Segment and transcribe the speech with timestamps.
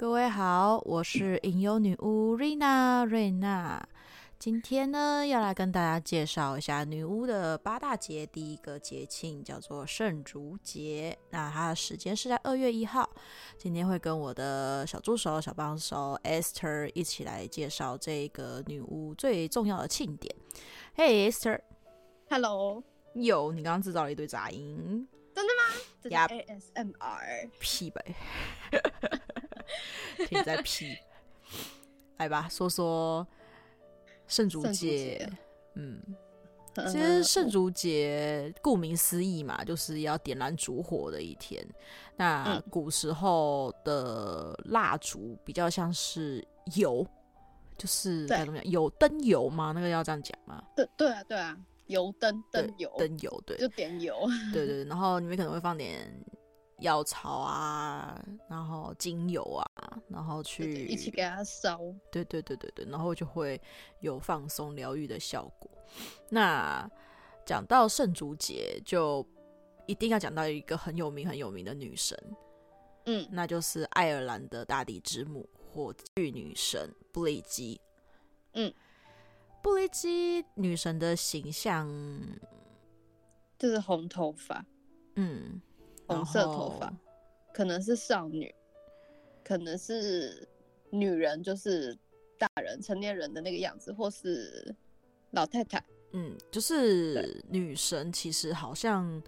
[0.00, 3.84] 各位好，我是吟游女巫瑞娜瑞娜。
[4.38, 8.24] 今天呢，要来跟大家介绍一下女巫的八大节。
[8.24, 13.10] 第一个节庆叫做圣烛节，那它的时间是在二月一号。
[13.56, 20.32] 今天会跟我的小助手、小帮手 Esther 一起来介绍这个女巫最重要的庆典。
[20.94, 22.84] Hey Esther，Hello，
[23.14, 25.64] 有你刚刚制造了一堆杂音，真的吗？
[26.00, 28.14] 这是 ASMR，屁呗。
[30.30, 30.96] 你在屁，
[32.18, 33.26] 来吧，说说
[34.26, 35.30] 圣烛节。
[35.74, 36.02] 嗯，
[36.90, 41.64] 其实圣烛节顾名思义嘛，就是要点燃烛火的一天。
[42.16, 47.06] 那古时候的蜡烛比较像是油，
[47.76, 48.70] 就是该怎么讲？
[48.70, 49.70] 有灯油吗？
[49.72, 50.60] 那个要这样讲吗？
[50.74, 51.56] 对对啊，对啊，
[51.86, 54.16] 油灯灯油灯油，对，就点油。
[54.52, 56.12] 对对，然后里面可能会放点。
[56.78, 61.78] 药草啊，然后精油啊，然后去一起给它烧。
[62.10, 63.60] 对对对对对，然后就会
[64.00, 65.70] 有放松疗愈的效果。
[66.28, 66.88] 那
[67.44, 69.26] 讲到圣烛节，就
[69.86, 72.16] 一定要讲到一个很有名很有名的女神，
[73.06, 77.80] 嗯，那就是爱尔兰的大地之母火炬女神布丽姬。
[78.52, 78.72] 嗯，
[79.62, 81.88] 布丽姬女神的形象
[83.58, 84.64] 就是红头发，
[85.16, 85.60] 嗯。
[86.08, 86.92] 红色头发，
[87.52, 88.54] 可能是少女，
[89.44, 90.48] 可能是
[90.90, 91.96] 女人，就是
[92.38, 94.74] 大人成年人的那个样子，或是
[95.32, 95.84] 老太太。
[96.12, 99.22] 嗯，就是女神，其实好像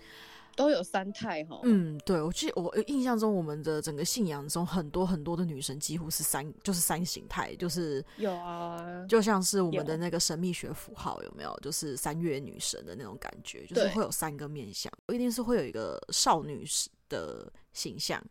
[0.61, 1.59] 都有三态哈。
[1.65, 11.59] 嗯，对，我记得我印象中，我们的整个信仰中，很多很多的女神几乎是三，就是三形态，就是有啊，就像是我们的那个神秘学符号，有没有？
[11.63, 16.65] 就是三月女神的那种感觉，就是会有三个面相，一定是会有一个少女
[17.09, 18.23] 的形象，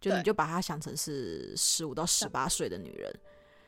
[0.00, 3.12] 就你就把她想成是十五到十八岁的女人，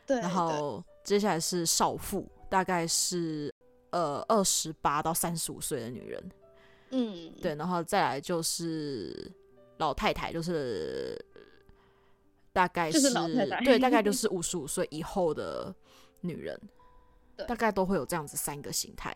[0.06, 3.52] 对，然后接下来是少妇，大概是。
[3.92, 6.32] 呃，二十八到三十五岁的女人，
[6.92, 9.30] 嗯，对，然后再来就是
[9.78, 11.18] 老太太，就是
[12.52, 13.00] 大概是，
[13.64, 15.74] 对，大概 就是五十五岁以后的
[16.20, 16.58] 女人，
[17.48, 19.12] 大概都会有这样子三个形态。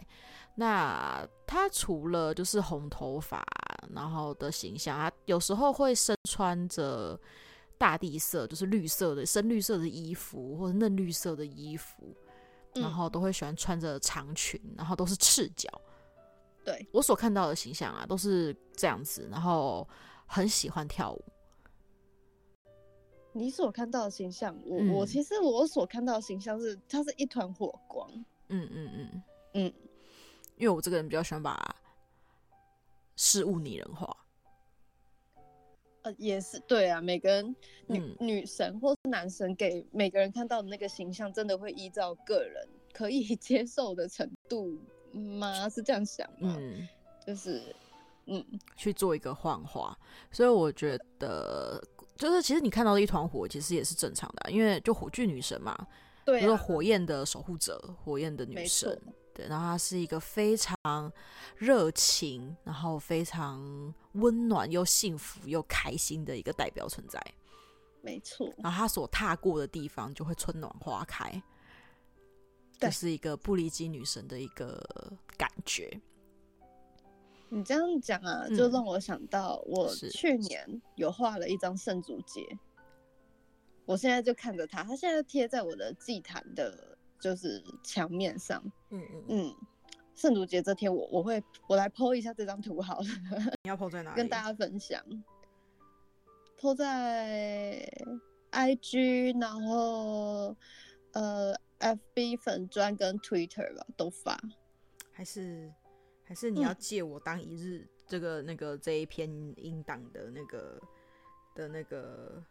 [0.55, 3.47] 那她除了就是红头发，
[3.95, 7.19] 然后的形象，她有时候会身穿着
[7.79, 12.15] 大地色，就是绿色的深绿色的衣服，或者嫩绿色的衣服。
[12.75, 15.67] 然后都会喜欢穿着长裙，然后都是赤脚。
[16.67, 19.89] 对，我所看到的形象啊，都是这样子，然后
[20.27, 21.25] 很喜欢跳舞。
[23.33, 28.11] 你所看到的形象，我、嗯、我其实我所看到的形象是，它是一团火光。
[28.49, 29.23] 嗯嗯嗯
[29.55, 29.73] 嗯，
[30.57, 31.77] 因为我这个人比较喜欢把
[33.15, 34.17] 事物拟人化。
[36.03, 37.55] 呃，也是对啊，每个人
[37.87, 44.77] 女、嗯、女神或是男神给每个人看到的那个形象，真的会依照个人可以 接受的程度
[45.19, 45.69] 吗？
[45.69, 46.57] 是这样想吗？
[46.59, 46.89] 嗯，
[47.27, 47.75] 就是
[48.27, 48.45] 嗯，
[48.77, 49.97] 去做一个幻化。
[50.31, 51.83] 所以我觉得，
[52.17, 55.77] 就是其实你看到的一团火，其实也是正常的、啊，因为就火炬女神嘛，
[56.25, 59.01] 对、啊，就是火焰的守护者，火焰的女神。
[59.35, 60.75] 对，然后她是一个非常
[61.57, 67.23] 热情，然后非常温暖又幸福又开心的一个代表存在。
[68.01, 71.43] 没错，然后她所踏过的地方就会春暖花开，这、
[72.79, 74.83] 就是一个布丽姬女神的一个
[75.37, 76.01] 感觉。
[77.49, 82.59] 你这样讲啊，就让我想到我去年有画了一张圣烛节，
[83.85, 86.95] 我现在就看着它，它现在贴在我的祭坛的。
[87.19, 89.57] 就是墙面上，嗯嗯嗯，
[90.15, 93.07] 圣烛节这天我我会我来 po 一下这张图好了。
[93.65, 94.17] 你要 po 在哪里？
[94.17, 95.03] 跟大家分享
[96.61, 97.91] ，po 在
[98.53, 100.55] IG，然后
[101.13, 104.39] 呃 FB 粉专跟 Twitter 吧都发。
[105.13, 105.73] 还是
[106.25, 110.81] 还是你要借我当一日、嗯、这个那个这一篇音档的那个
[111.55, 112.43] 的那个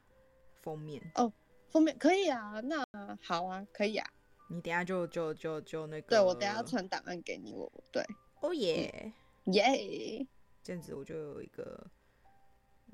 [0.62, 1.32] 封面哦，
[1.70, 2.84] 封面可以啊，那
[3.22, 4.10] 好啊，可以啊。
[4.48, 8.04] 你等下就就就就那个，对，我等下传档案给你，我对，
[8.42, 9.12] 哦耶
[9.46, 10.26] 耶，
[10.64, 11.86] 这样子我就有一个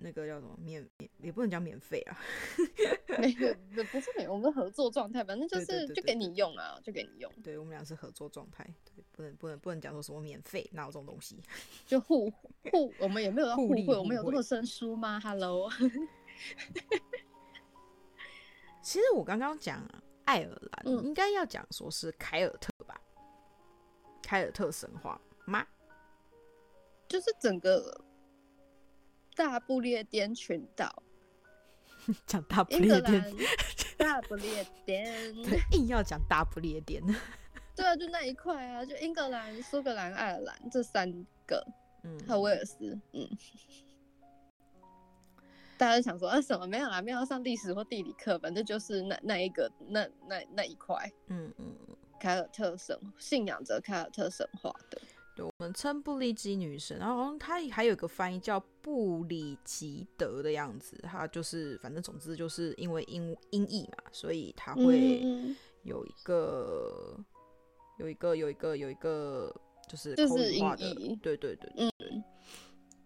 [0.01, 2.19] 那个叫什么免免，也不能讲免费啊，
[3.19, 3.53] 没有，
[3.86, 8.65] 不是免，我们合作状态，反正就是就给你用啊，就给你用，对我们俩是合作状态，
[8.95, 11.42] 对，不能不能不能讲说什么免费，哪有这种东西，
[11.86, 12.30] 就互
[12.71, 15.69] 互，我们也没有要互惠，我们有这么生疏吗？Hello，
[18.81, 20.04] 其实我刚刚讲啊。
[20.24, 23.01] 爱尔兰、嗯、应该要讲说是凯尔特吧？
[24.21, 25.65] 凯尔特神话吗？
[27.09, 28.00] 就是整个
[29.36, 31.04] 大不列颠群岛，
[32.25, 33.36] 讲大不列颠，
[33.98, 35.36] 大不列颠，
[35.72, 37.01] 硬要讲大不列颠。
[37.75, 41.10] 对啊，就那一块啊，就英格兰、苏格兰、爱尔兰这三
[41.48, 41.66] 个，
[42.04, 43.30] 嗯，还有威尔斯，嗯。
[45.78, 51.75] 大家想说啊，什么没有啦，没有上历史或地理课，反正就是那那一个那那那一块，嗯嗯，
[52.19, 55.01] 凯尔特神信仰着凯尔特神话的。
[55.36, 65.22] 对，我们称布里基女神，然后她还有一个翻译叫布里吉德的样子，她就是反正总之就是因为音音译嘛，所以她会
[65.83, 67.25] 有一个、嗯、
[67.98, 69.56] 有一个有一个有一个
[69.88, 72.24] 就是口语化的，对对对对，对，嗯。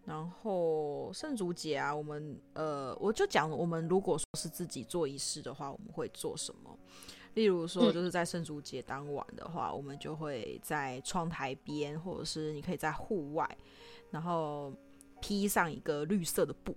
[0.05, 6.77] 然后圣烛节啊，我们呃，我就讲我们如果说是自己做仪式的话，我们会做什么？
[7.35, 13.57] 例如说，就是在圣烛节当晚的话，嗯，我们就会在窗台边，或者是你可以在户外，
[14.09, 14.73] 然后
[15.21, 16.75] 披上一个绿色的布。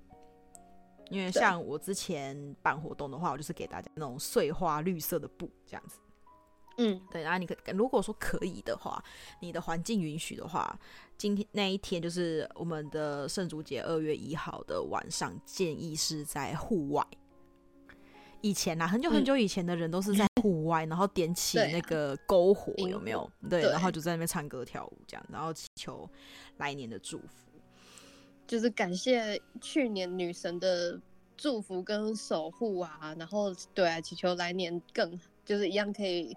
[1.11, 5.99] 因为像我之前办活动的话，我就是给大家那种碎花绿色的布这样子。
[6.77, 7.23] 嗯，对。
[7.23, 9.03] 然后你可如果说可以的话，
[9.41, 10.79] 你的环境允许的话，
[11.17, 17.07] 今天那一天就是我们的圣烛节，二月一号的晚上，建议是在户外。
[18.41, 23.29] 以前啊，很久很久以前的人都是在户外，嗯，然后点起那个篝火，有没有？
[23.51, 26.09] 对，然后就在那边唱歌跳舞这样，然后祈求
[26.59, 27.51] 来年的祝福，
[28.47, 31.01] 就是感谢去年女神的
[31.37, 36.37] 祝福跟守护啊，然后对啊，祈求来年更就是一样可以，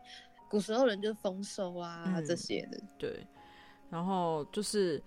[0.49, 3.27] 古时候人就是丰收啊，嗯，这些的，对，
[3.89, 4.99] 然后就是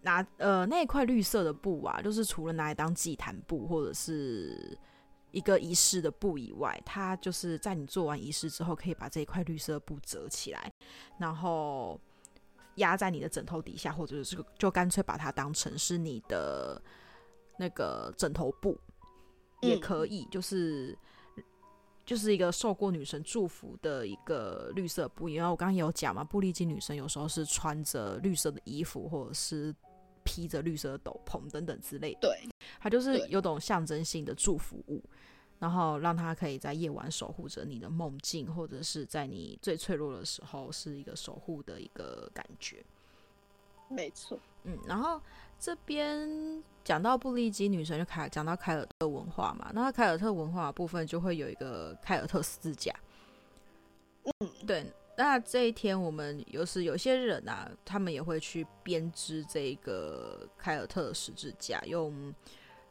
[0.00, 4.76] 拿呃那一块绿色的布啊，就是除了拿来当祭坛布或者是。
[5.32, 10.72] 一个仪式的布以外，它就是在你做完仪式之后，可以把这一块绿色布折起来，
[11.18, 11.98] 然后
[12.76, 16.80] 压在你的枕头底下，或者是就干脆把它当成是你的
[17.58, 18.78] 那个枕头布，
[19.62, 20.96] 也可以，就是
[22.04, 25.28] 就是一个受过女神祝福的一个绿色布。
[25.28, 29.74] 因为我刚刚也有讲嘛，布利基女神有时候是穿着绿色的衣服，或者是。
[30.24, 32.48] 披着绿色的斗篷等等之类的，对，
[32.80, 35.02] 它就是有种象征性的祝福物，
[35.58, 42.84] 然后让它可以在夜晚守护着你的梦境，或者是在你最脆弱的时候是一个守护的一个感觉。
[43.88, 45.20] 没错，嗯，然后
[45.58, 52.94] 这边讲到布利基女神就凯讲到凯尔特文化嘛，那凯尔特文化的部分就会有一个凯尔特十字架，
[54.24, 54.86] 嗯，对。
[55.14, 62.34] 那这一天，我们有时有些人啊，他们也会去编织这个凯尔特十字架，用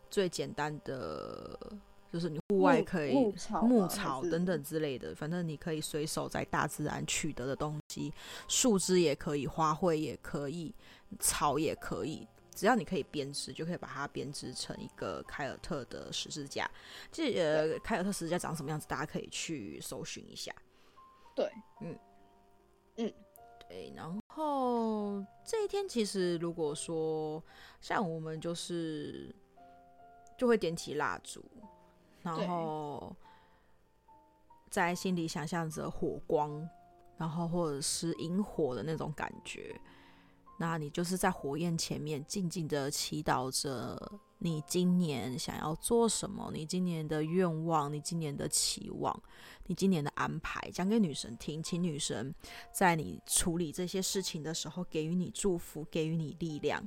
[0.09, 1.59] 最简单的，
[2.13, 8.13] 就是你户外可以木草、木草等等之类的，反正你可以随手在大自然取得的东西，
[8.47, 10.73] 树枝也可以，花卉也可以，
[11.19, 16.69] 草也可以，只要你可以编织，就可以把它编织成一个凯尔特的十字架。
[17.11, 20.53] 这呃，凯尔特十字架长什么样子，大家可以去搜寻一下。
[21.35, 21.51] 对，
[21.81, 21.97] 嗯。
[22.97, 23.13] 嗯，
[23.67, 27.43] 对，然后这一天其实如果说
[27.79, 29.33] 像我们就是
[30.37, 31.43] 就会点起蜡烛，
[32.21, 33.15] 然后
[34.69, 36.67] 在心里想象着火光，
[37.17, 39.79] 然后或者是萤火的那种感觉，
[40.59, 44.19] 那你就是在火焰前面静静的祈祷着。
[44.43, 46.49] 你今年想要做什么？
[46.51, 49.15] 你今年的愿望，你今年的期望，
[49.67, 52.33] 你今年的安排，讲给女神听，请女神
[52.71, 56.83] 在你处理这些事情的时候，给予你祝福，给予你力量，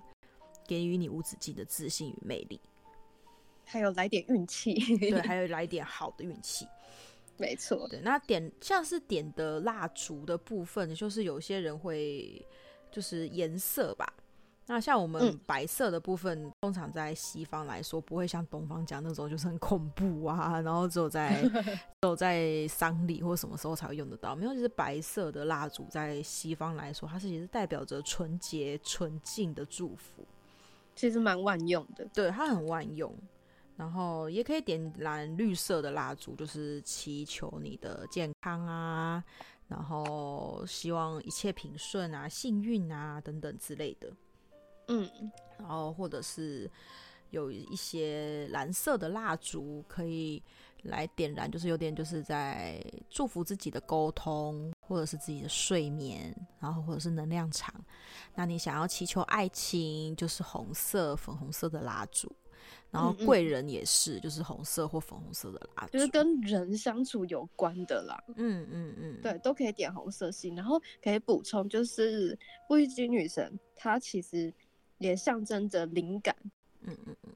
[0.67, 2.61] 给予你无止境的自信与魅力，
[3.64, 6.67] 还有来点运气，对， 还有来点好的运气，
[7.37, 7.87] 没错。
[7.88, 12.45] 对，那点像是点的蜡烛的部分，就是有些人会
[12.90, 14.12] 就是颜色吧。
[14.66, 21.42] 那像我们白色的部分，嗯，通常在西方来说，不会像东方讲那种就是很恐怖啊，然后只有在
[22.00, 24.35] 只有在丧礼或什么时候才会用得到。
[24.35, 30.25] 没有，就是白色的蜡烛在西方来说，它是其实代表着纯洁、纯净的祝福，
[30.97, 32.06] 其实蛮万用的。
[32.14, 33.14] 对，它很万用。
[33.76, 39.23] 然后也可以点燃绿色的蜡烛，就是祈求你的健康啊，
[39.66, 44.09] 然后希望一切平顺啊、幸运啊等等之类的。
[44.88, 45.09] 嗯，
[45.59, 46.71] 然后或者是
[47.31, 50.43] 有一些蓝色的蜡烛可以
[50.83, 57.75] 来点燃，就是有点就是在祝福自己的沟通，或者是自己的睡眠，然后或者是能量场。
[58.35, 62.31] 那你想要祈求爱情，就是红色、粉红色的蜡烛。
[62.91, 68.23] 然后贵人也是，就是红色或粉红色的蜡烛，就是跟人相处有关的啦。
[68.37, 70.49] 嗯嗯嗯，对，都可以点红色系。
[70.50, 72.38] 然后可以补充，就是
[72.69, 74.55] 布利基女神，她其实。
[75.04, 76.34] 也象征着灵感，
[76.80, 77.32] 嗯嗯嗯，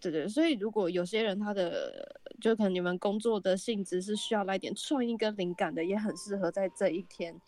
[0.00, 7.40] 对对，所以如果有些人他的就可能你们工作的性质是需要来点创意跟灵感的，也很适合在这一天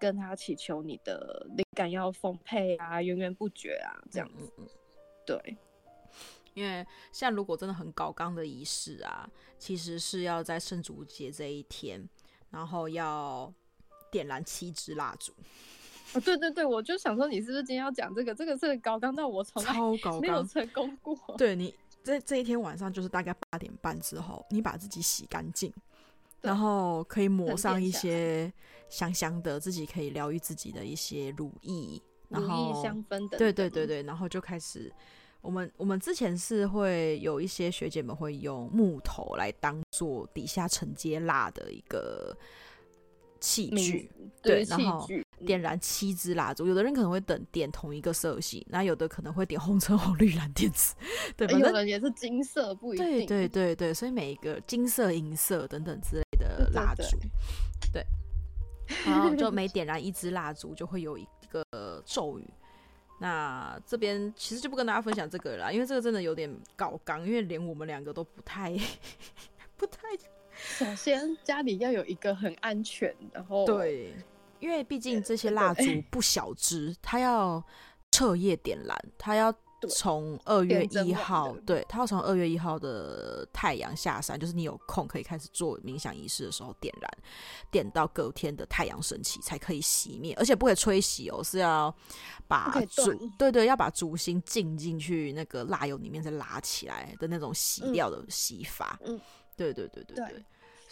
[0.00, 4.52] 跟他祈求你的灵感要丰沛啊，源源不绝啊，这样子。
[4.58, 4.68] 嗯嗯
[5.24, 5.56] 对，
[6.54, 12.06] 因为像如果真的很搞纲的仪式啊，其实是要在圣烛节这一天，
[12.50, 13.52] 然后要
[14.10, 15.32] 点燃七支蜡烛。
[16.14, 18.34] 哦，对对对，我就想说，你是不是今天要讲这个？
[18.34, 19.72] 这个是高纲，但我从来
[20.20, 21.16] 没有成功过。
[21.36, 25.72] 对你这这一天晚上，就是大概八点半之后，你把自己洗干净，
[26.40, 28.52] 然后可以抹上一些
[28.88, 33.36] 香香的，自己可以疗愈自己的一些乳液，然后香氛的。
[33.38, 34.92] 对对对对，然后就开始，
[35.40, 42.36] 我们我们之前是会有一些学姐们会用木头来当做底下承接蜡的一个。
[43.44, 44.10] 器具
[44.40, 45.06] 对，然后
[45.46, 50.94] 点燃七支蜡烛，有的人可能会等点同一个色系，那有的可能会点红橙黄绿蓝靛紫，
[51.36, 53.06] 对，有的也是金色，不一定。
[53.06, 57.18] 对对对对，所以每一个金色、银色等等之类的蜡烛，
[57.92, 58.06] 对，对，
[59.04, 62.48] 对，然后就每点燃一支蜡烛就会有一个咒语。
[63.20, 68.72] 那这边其实就不跟大家分享这个了啦，因为这个真的有点搞纲，因为连我们两个都不太
[69.76, 70.00] 不太。
[70.78, 74.14] 首先，家里要有一个很安全，然后对，
[74.58, 77.62] 因为毕竟这些蜡烛不小支，它要
[78.10, 79.54] 彻夜点燃，它要
[79.88, 87.10] 从二月一号，对，它要从二月一号的太阳下山，就是你有空可以开始做冥想仪式的时候点燃，
[87.70, 91.94] 点到隔天的太阳升起才可以熄灭，而且不可以吹熄哦，是要
[92.48, 99.20] 把烛，对对，要把烛芯浸进去那个蜡油里面再拉起来的那种洗掉的洗法，嗯。
[99.56, 100.44] 对对对对对，对，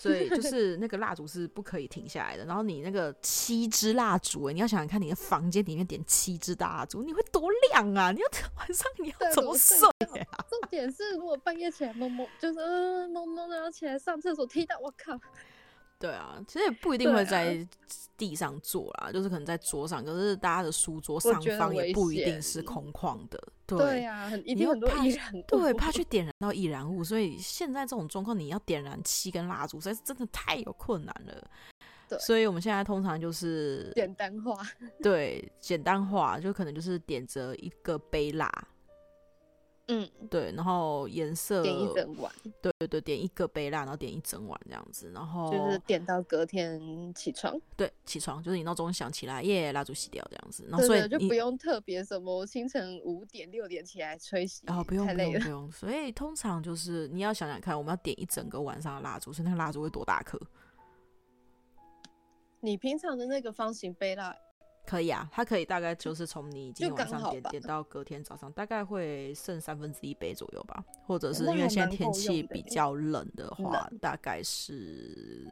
[0.02, 2.44] 所以就 是那个蜡烛是不可以停下来的。
[2.44, 8.10] 然后你那个七支蜡烛，你要想想看，你的房间里面点七支蜡烛，你会多亮啊！
[8.10, 8.26] 你要
[8.58, 9.88] 晚上你要怎么睡
[10.32, 10.44] 啊？
[10.50, 15.16] 重点是，如果半夜起来懵懵，就是蒙蒙的，然后起来上厕所，踢到我靠！
[16.02, 17.64] 对啊，其实也不一定会在
[18.18, 20.04] 地上坐啦，啊、就是可能在桌上。
[20.04, 23.40] 可是大家的书桌上方也不一定是空旷的。
[23.64, 27.04] 对，对啊，一定很多易燃 物，对，怕去点燃到易燃物。
[27.04, 31.50] 所以现在这种状况，你要点燃七根蜡烛，实在是真的太有困难了。
[32.08, 34.60] 对，所以我们现在通常就是简单化。
[35.00, 38.50] 对，简单化就可能就是点着一个杯蜡。
[39.88, 60.40] 嗯，对，然后颜色点一整晚，对对对，点一个杯蜡，然后点一整晚这样子，然后就是点到隔天起床，对，起床就是你闹钟响起来，耶，蜡烛熄掉这样子，然后所以对对对就不用特别什么清晨五点六点起来吹熄，哦，不用不用不用，所以通常就是你要想想看，我们要点一整个晚上的蜡烛，所以那个蜡烛会多大颗？
[62.60, 64.34] 你平常的那个方形杯蜡。
[64.84, 70.84] 可以啊，它可以大概就是从你今天晚上点点到隔天早上，大概会剩三分之一杯左右吧。
[71.06, 75.48] 或者是因为现在天气比较冷的话，大概是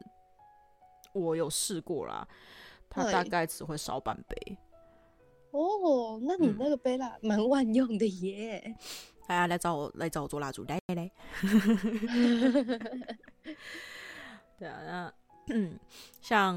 [1.12, 2.26] 我有试过啦，
[2.88, 4.58] 它大概只会烧半杯。
[5.52, 8.76] 哦，那你那个杯蜡蛮万用的耶！
[9.26, 11.10] 大家来找我，来找我做蜡烛，来来来。
[14.58, 15.78] 对啊，那嗯，
[16.20, 16.56] 像。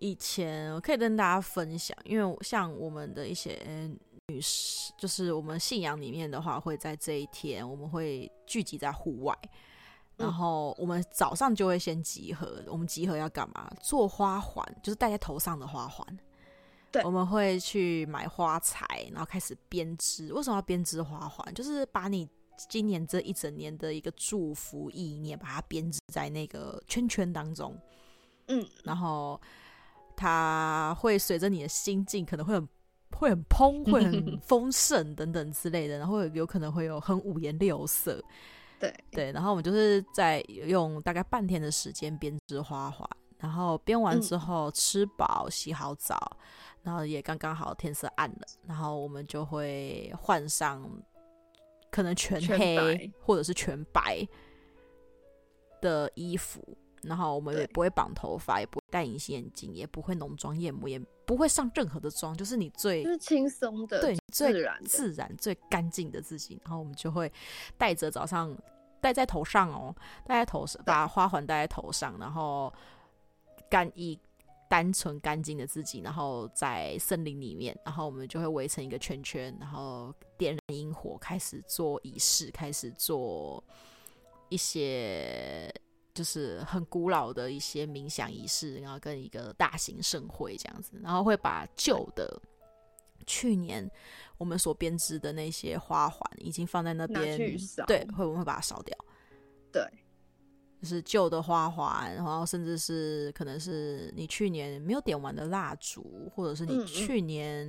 [0.00, 3.54] 以前我可以跟大家分享，因为像我们的一些
[4.28, 9.38] 女士，就是我们信仰里面的话，会在这一天我们会聚集在户外，
[10.16, 12.64] 然后我们早上就会先集合。
[12.66, 13.70] 我们集合要干嘛？
[13.82, 16.18] 做花环，就是戴在头上的花环。
[16.90, 20.32] 对，我们会去买花材，然后开始编织。
[20.32, 21.52] 为什么要编织花环？
[21.52, 22.26] 就是把你
[22.70, 27.78] 今年这一整年的一个祝福意念，把它编织在那个圈圈当中。
[28.46, 29.38] 嗯，然后。
[30.20, 32.68] 它会随着你的心境，可能会很
[33.16, 38.22] 会很蓬，会很 丰盛等等之类的，然后有可能会有很五颜六色。
[38.78, 43.08] 对对，然后我们就是在用大概半天的时间编织花环，
[43.38, 46.36] 然后编完之后吃饱洗好澡，
[46.82, 50.86] 然后也刚刚好天色暗了，然后我们就会换上
[51.90, 54.28] 可能全黑或者是全白
[55.80, 56.62] 的衣服。
[57.02, 66.60] 然后我们也不会绑头发，也不会戴隐形眼镜，也不会浓妆艳抹，也不会上任何的妆，就是你最就是轻松的，对，自然自然最干净的自己。
[66.64, 67.32] 然后我们就会
[67.78, 68.54] 戴着早上
[69.00, 69.94] 戴在头上哦，
[70.26, 72.72] 戴在头上，把花环戴在头上，然后
[73.70, 74.18] 干衣
[74.68, 83.62] 单纯干净的自己，然后在森林里面，然后我们就会围成一个圈圈，然后点燃萤火，开始做仪式，开始做
[84.48, 85.72] 一些。
[86.12, 92.40] 就是很古老的一些冥想仪式，然后跟一个大型盛会这样子，然后会把旧的
[93.26, 93.88] 去年
[94.38, 97.38] 我们所编织的那些花环已经放在那边，
[97.86, 98.96] 对，会不会把它烧掉？
[99.72, 99.82] 对，
[100.82, 107.68] 就是旧的花环，然后甚至是可能是你去年没有点完的蜡烛，或者是你去年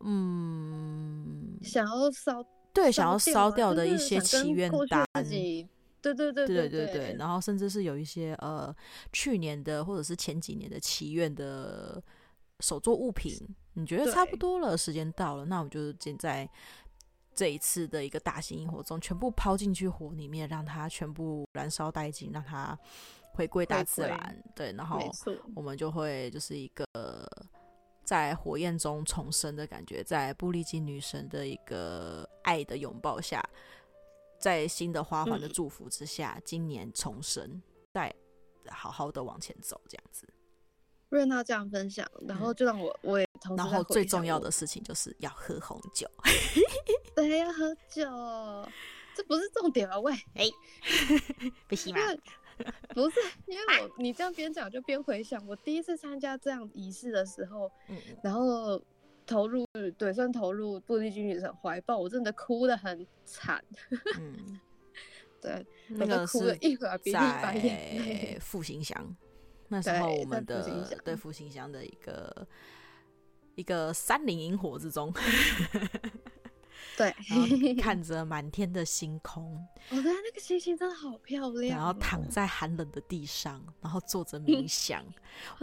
[0.00, 2.42] 嗯，嗯想要烧，
[2.72, 5.06] 对，想要烧掉的一些祈愿单，
[6.14, 8.74] 对对对对对对，然后甚至是有一些呃
[9.12, 12.02] 去年的或者是前几年的祈愿的
[12.60, 13.32] 手作物品，
[13.74, 16.48] 你觉得差不多了，时间到了，那我们就现在。
[17.38, 22.74] 这一次的一个大型萤火虫，全部抛进去火里面，让它全部燃烧殆尽，让它
[23.34, 24.42] 回归大自然。
[24.54, 24.98] 对，然后
[25.54, 26.86] 我们就会就是一个
[28.02, 33.46] 在火焰中重生的感觉，在布利金女神的一个爱的拥抱下，
[34.38, 37.62] 在新的花环的祝福之下，嗯、今年重生，
[37.92, 38.14] 再
[38.68, 40.28] 好好的往前走，这样子。
[41.08, 43.62] 瑞娜这样分享，然后就让我我也同时。
[43.62, 46.10] 然后最重要的事情就是要喝红酒。
[47.14, 48.02] 对，要喝酒，
[49.14, 49.98] 这不是重点啊！
[50.00, 50.52] 喂，哎、欸，
[51.68, 52.00] 不行吗？
[52.88, 58.82] 不是，因为我你这样边讲就边回想，我第一次参加这样仪式的时候，嗯、然后
[59.26, 59.66] 投入
[59.98, 63.62] 对，算投入布利金女神怀抱，我真的哭得很惨。
[64.18, 64.58] 嗯，
[65.40, 66.56] 对，那个是
[67.12, 69.16] 在复兴祥，
[69.68, 72.48] 那时候我们的对复兴乡的一个
[73.56, 75.12] 一个山林萤火之中。
[76.96, 77.14] 对，
[77.74, 81.78] 看 着满天的星空，我觉得那个星星真的好漂亮。
[81.78, 85.04] 然后躺在寒冷的地上，然后坐着冥 想，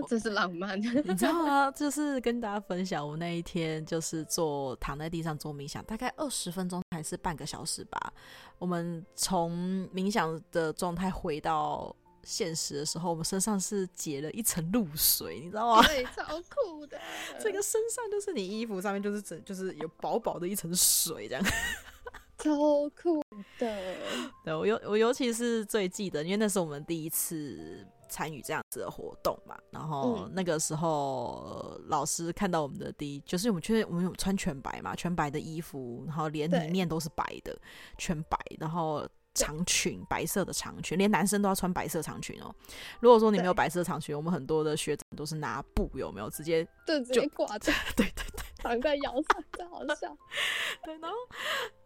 [0.07, 0.79] 真是浪漫。
[0.79, 1.71] 你知道吗？
[1.75, 8.13] 就是跟大家分享，我那一天就是坐躺在地上做冥想，大概二十分钟还是半个小时吧。
[8.59, 11.95] 我们从冥想的状态回到。
[12.23, 15.83] 现实的时候，我们身上是结了一层露水，你知道吗？
[15.87, 16.99] 对，超酷的。
[17.39, 21.43] 这个身上就是你衣服上面就是整，就是有薄薄的一层水，这样。
[22.39, 23.21] 超酷
[23.59, 23.99] 的。
[24.43, 29.57] 对，我尤我尤其是最记得，因为那是我们第一次参与这样子的活动嘛。
[29.69, 37.57] 然后那个时候，老师看到我们的第一，就是我们确实我们有穿全白嘛，全白的衣服，然后连里面都是白的，
[37.97, 39.07] 全白，然后。
[39.33, 42.53] 长裙，白色的长裙，连男生都要穿白色长裙哦。
[42.99, 50.15] 如果说你没有白色长裙，我们很多的学长都是拿布，有没有直接就直接挂在， 对对对，绑在腰上，真好笑。
[50.85, 51.17] 对，然后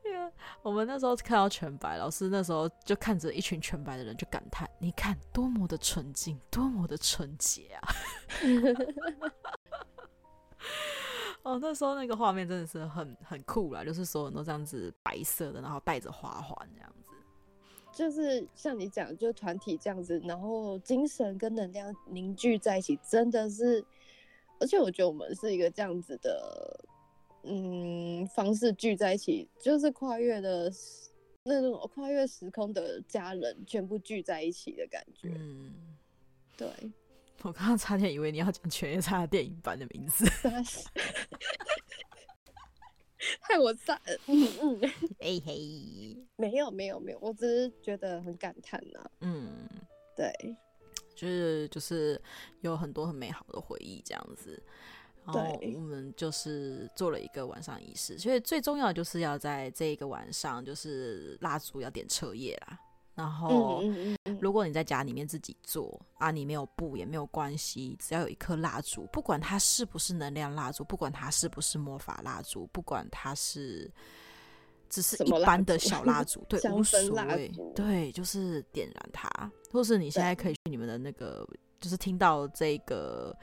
[0.04, 0.30] 那个
[0.62, 7.88] 我们那时候看到全白，老师那时候就看着一群全白的人，就感叹：你看多么的纯净，多么的纯洁啊！
[11.44, 17.12] 哦，那时候那个画面真的是很很酷啦，就是所有人都这样子白色的，然后带着花环这样子。
[17.98, 23.84] 就是像你讲，就团体这样子，然后精神跟能量凝聚在一起，真的是，
[24.60, 26.86] 而且我觉得我们是一个这样子的，
[27.42, 30.72] 嗯，方式聚在一起，就是跨越的
[31.44, 35.30] 那种跨越时空的家人全部聚在一起的感觉。
[35.34, 35.74] 嗯，
[36.56, 36.70] 对，
[37.42, 40.24] 我刚刚差点以为你要讲《犬夜叉》电影版的名字。
[43.42, 44.80] 害我在， 嗯嗯，
[45.20, 49.12] 嘿嘿，没有没有没有，我只是觉得很感叹呐、啊。
[49.22, 49.68] 嗯，
[50.16, 50.32] 对，
[51.16, 52.22] 就是就是
[52.62, 54.62] 有很多很美好的回忆这样子。
[55.26, 62.80] 然后我们就是做了一个晚上仪式，所以最重要的就是要在这一个晚上，就是蜡烛要点彻夜啦。
[63.18, 63.82] 然后，
[64.40, 73.92] 如果你在家里面自己做啊，你没有布也没有关系，只要有一颗蜡烛，不管它是不是能量蜡烛，不管它是不是魔法蜡烛，不管它是
[74.88, 79.28] 只是一般的小蜡烛， 对，无所谓，对，就是点燃它。
[79.72, 81.44] 或是你现在可以去你们的那个，
[81.80, 83.36] 就是听到这个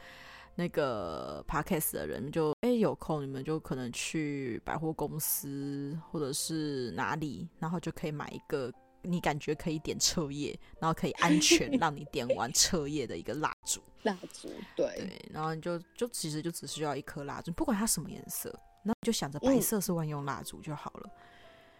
[0.55, 8.73] 那个 podcast 的人就，就哎有空你们就可能去百货公司或者是哪里，然后就可以买一个。
[9.05, 13.81] 你感觉可以点彻夜，然后可以安全让你点完彻夜的一个蜡烛。
[14.03, 21.03] 蜡烛，对对，然后你就就其实就只需要一颗蜡烛，不管它什么颜色，那你就想着白色是万用蜡烛就好了。
[21.05, 21.21] 嗯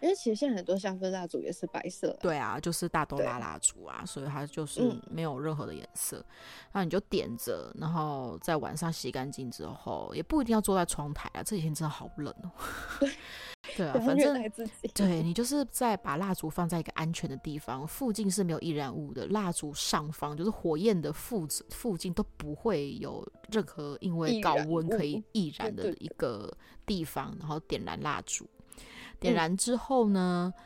[0.01, 6.23] 因为其实现在很多香氛蜡烛也是白色，对啊，就是大豆拉蜡烛啊，所以它就是没有任何的颜色。
[6.73, 11.41] 那、嗯、你就点着，然后在晚上洗干净之后，也不一定要坐在窗台啊。
[11.41, 12.51] 这几天真的好冷哦、
[13.01, 13.07] 喔。
[13.75, 14.51] 对，啊，反正
[14.93, 28.47] 对你 就是在把蜡烛放在一个安全的地方，附近是没有易燃物的，蜡烛上方就是火焰的附附近都不会有任何因为高温可以易燃的一个地方，然后点燃蜡烛。
[29.19, 30.63] 点燃之后呢，嗯、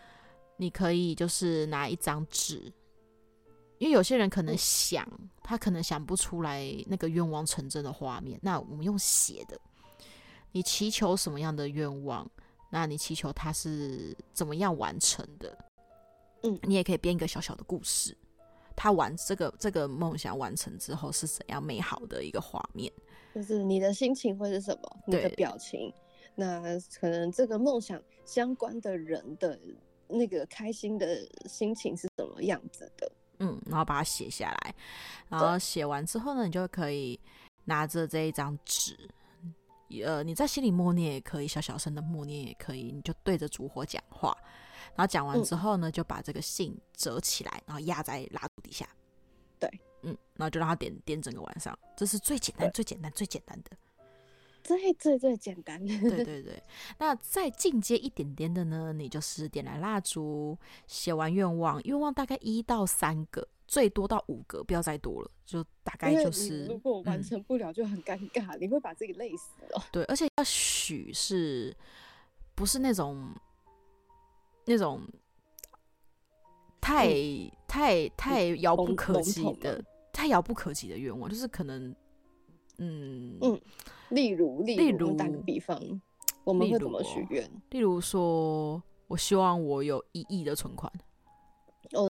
[0.58, 2.72] 你可以就是拿一张纸，
[3.78, 5.08] 因为有些人可能想，
[5.44, 8.40] 他可能想不出来那个愿望成真的画面。
[8.42, 9.58] 那我们用写的，
[10.52, 12.30] 你祈求什么样的愿望，
[12.69, 15.58] 那你祈求它是怎么样完成的？
[16.43, 18.15] 嗯，你也可以编一个小小的故事，
[18.75, 22.91] 他完这个这个梦想完成之后是怎样美好的一个画面？
[23.36, 24.97] 就是你的心情会是什么？
[25.05, 25.93] 你的表情，
[26.36, 26.62] 那
[26.99, 29.60] 可能这个梦想相关的人的
[30.08, 33.12] 那个开心的心情是什么样子的？
[33.39, 34.75] 嗯，然后把它写下来，
[35.27, 37.19] 然后写完之后呢，你就可以
[37.65, 38.97] 拿着这一张纸，
[40.04, 44.38] 呃，你在心里默念也可以，小小声的默念也可以，你就对着烛火讲话，
[44.95, 48.88] 然后讲完之后呢，嗯、就把这个信折起来，然后压在蜡烛底下。
[49.60, 49.69] 对，
[50.04, 53.71] 嗯，然后就让它点点整个晚上，这是最简单、最简单、最简单的。
[54.62, 56.62] 最最最简单的， 对对对。
[56.97, 58.93] 那再进阶一点点的呢？
[58.93, 66.65] 你就是点燃蜡烛，写完愿望，愿望大概一到三个，最多到五个，不要再多了，就大概就是。
[66.65, 69.84] 如果完成不了，就很尴尬，嗯，你会把自己累死哦。
[69.93, 71.71] 对，而且要许是，
[72.55, 73.29] 不是那种
[74.65, 75.01] 那种
[76.82, 79.79] 太、嗯、太太遥不可及的、
[80.12, 81.95] 太遥不可及的愿望，就是可能。
[82.79, 83.62] 嗯嗯，
[84.10, 85.79] 例如例如，打个比方，
[86.43, 87.47] 我们会怎么许愿？
[87.69, 90.91] 例如说，我希望我有一亿的存款。
[91.91, 92.10] 哦，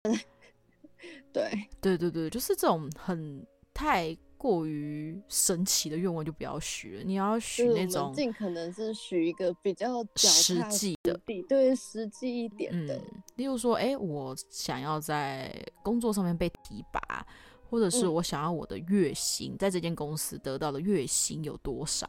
[1.40, 7.02] 对 对对对，就是这种很太过于神奇的愿望就不要许了。
[7.04, 12.96] 你要许那种尽可能是许一个比较实际的，对，实际一点的。
[12.96, 17.26] 嗯，例如说，哎，我想要在工作上面被提拔。
[17.68, 22.08] 或者是我想要我的月薪、嗯、在这间公司得到的月薪有多少？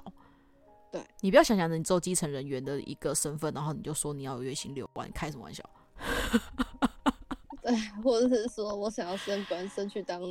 [0.91, 5.67] 对，你不要想想着你做基层人员的一个身份，然后你就说你要有月薪六万，开什么玩笑？
[7.67, 10.21] 对， 或者是说我想要升官升去当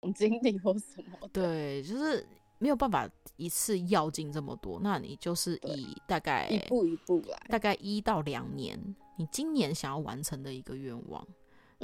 [0.00, 1.28] 总经理或什么？
[1.32, 2.26] 对，就是
[2.58, 8.78] 没有办法一次要进这么多，那你就是以大概一步一步来，大概一到两年，
[9.18, 11.26] 你今年想要完成的一个愿望。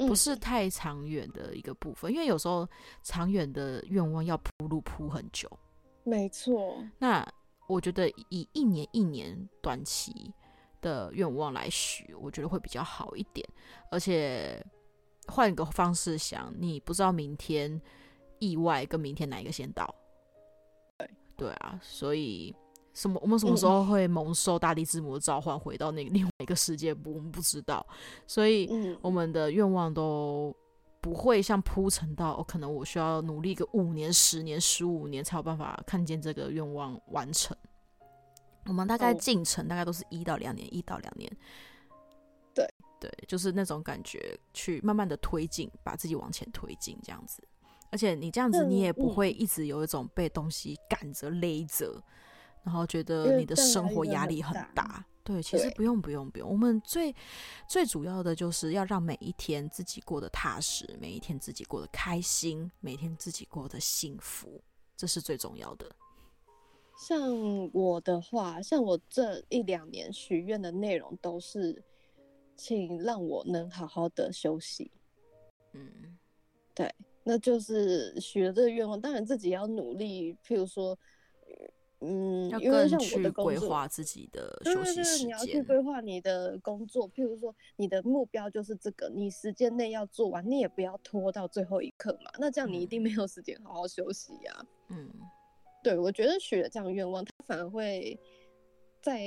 [0.07, 2.67] 不是太长远的一个部分，因为有时候
[3.03, 5.47] 长远的愿望要铺路铺很久。
[6.03, 6.83] 没错。
[6.97, 7.23] 那
[7.67, 10.33] 我觉得以一年一年短期
[10.79, 13.47] 的愿望来许，我觉得会比较好一点。
[13.91, 14.65] 而且
[15.31, 17.81] 换一个方式想，你不知道明天
[18.39, 19.95] 意外跟明天哪一个先到。
[20.97, 22.53] 对对啊，所以。
[22.93, 23.17] 什么？
[23.23, 26.93] 我们什么时候会蒙受大地之母的召唤，回到那个 另外一个世界？
[26.93, 27.87] 不，我们不知道。
[28.27, 28.69] 所以，
[29.01, 30.53] 我们的愿望都
[30.99, 37.55] 不会像铺陈到，哦，可能我需要努力个五年、十年、十五年才有办法看见这个愿望完成。
[38.65, 41.31] 我们大概进程大概都是一到两年，一到两年。
[42.53, 42.67] 对
[43.01, 47.43] 对，就是那种感觉，去慢慢的推进，把自己往前推进这样子。
[47.89, 52.01] 而且你这样子，你也不会一直有一种被东西赶着勒着。
[52.63, 56.47] 然后觉得你的生活压力很大，对，其实不用不用不用。
[56.47, 57.11] 我们最
[57.67, 64.61] 最主要的就是要让每一天自己过得踏实，每一天自己过得开心，每天自己过得幸福，
[64.95, 65.89] 这是最重要的。
[66.95, 71.83] 像我的话，像我这一两年许愿的内容都是，
[72.61, 74.91] 请让我能好好的休息。
[75.73, 76.17] 嗯，
[76.75, 76.93] 对，
[77.23, 80.97] 那就是许了这个愿望，当然自己要努力，譬如说。
[82.03, 87.07] 嗯，因为像我的，规划自己的休息时间，你要去规划你的工作。
[87.11, 92.31] 譬如说，你的目标就是这个，你时间内要做完，你也不要拖到最后一刻嘛。
[92.39, 94.65] 那这样你一定没有时间好好休息呀。
[94.89, 95.11] 嗯，
[95.83, 98.19] 对，我觉得许了这样愿望，他反而会
[98.99, 99.21] 在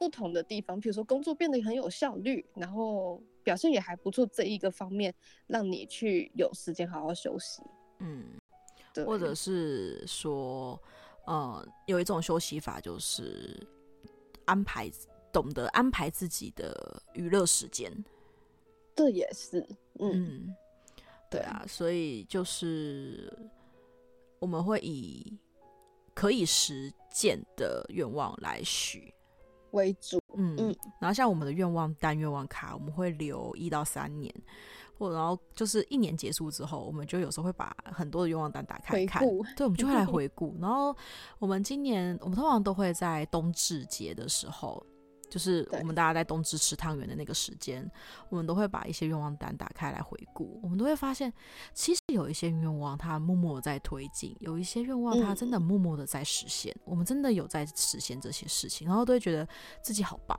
[0.00, 5.14] 不同的地方，譬如说工作变得很有效率，然后表现也还不错，这一个方面
[5.46, 7.62] 让你去有时间好好休息。
[7.98, 8.24] 嗯，
[8.94, 10.80] 对，或者是说。
[11.26, 13.54] 呃，有一种休息法，就是
[14.46, 14.90] 安排，
[15.30, 17.92] 懂得安排自己的娱乐时间。
[18.96, 19.60] 这也是，
[20.00, 20.56] 嗯，嗯，
[21.30, 23.32] 对啊，所以就是
[24.40, 25.38] 我们会以
[26.14, 29.14] 可以实践的愿望来许
[29.72, 34.34] 为主，嗯嗯，然后像我们的愿望单、愿望卡，我们会留一到三年。
[34.98, 39.22] 或然后就是一年结束之后，我们就有时候会把很多的愿望单打开看，
[39.56, 40.54] 对，我们就会来 回顾。
[40.60, 40.94] 然后
[41.38, 44.84] 我们今年我们通常都会在冬至节的时候，
[45.30, 47.88] 就是我们大家在冬至吃汤圆的那个时间，
[48.28, 50.60] 我们都会把一些愿望单打开来回顾。
[50.62, 51.32] 我们都会发现，
[51.72, 56.74] 其实有一些愿望它默默在推进，有一些愿望它真的默默的在实现。
[56.78, 59.48] 嗯、我们真的有在实现这些事情，然后都会觉得
[59.80, 60.38] 自己好棒。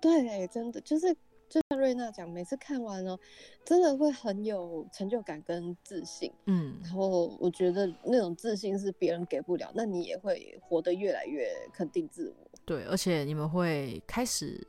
[0.00, 1.16] 对，真的就是。
[1.52, 3.18] 就像瑞娜讲，每次看完哦，
[3.62, 6.32] 真的会很有成就感跟自信。
[6.46, 12.50] 嗯，然后我觉得那种自信是别人给不了，那你也会活得越来越肯定自我。
[12.64, 14.66] 对，而且你们会开始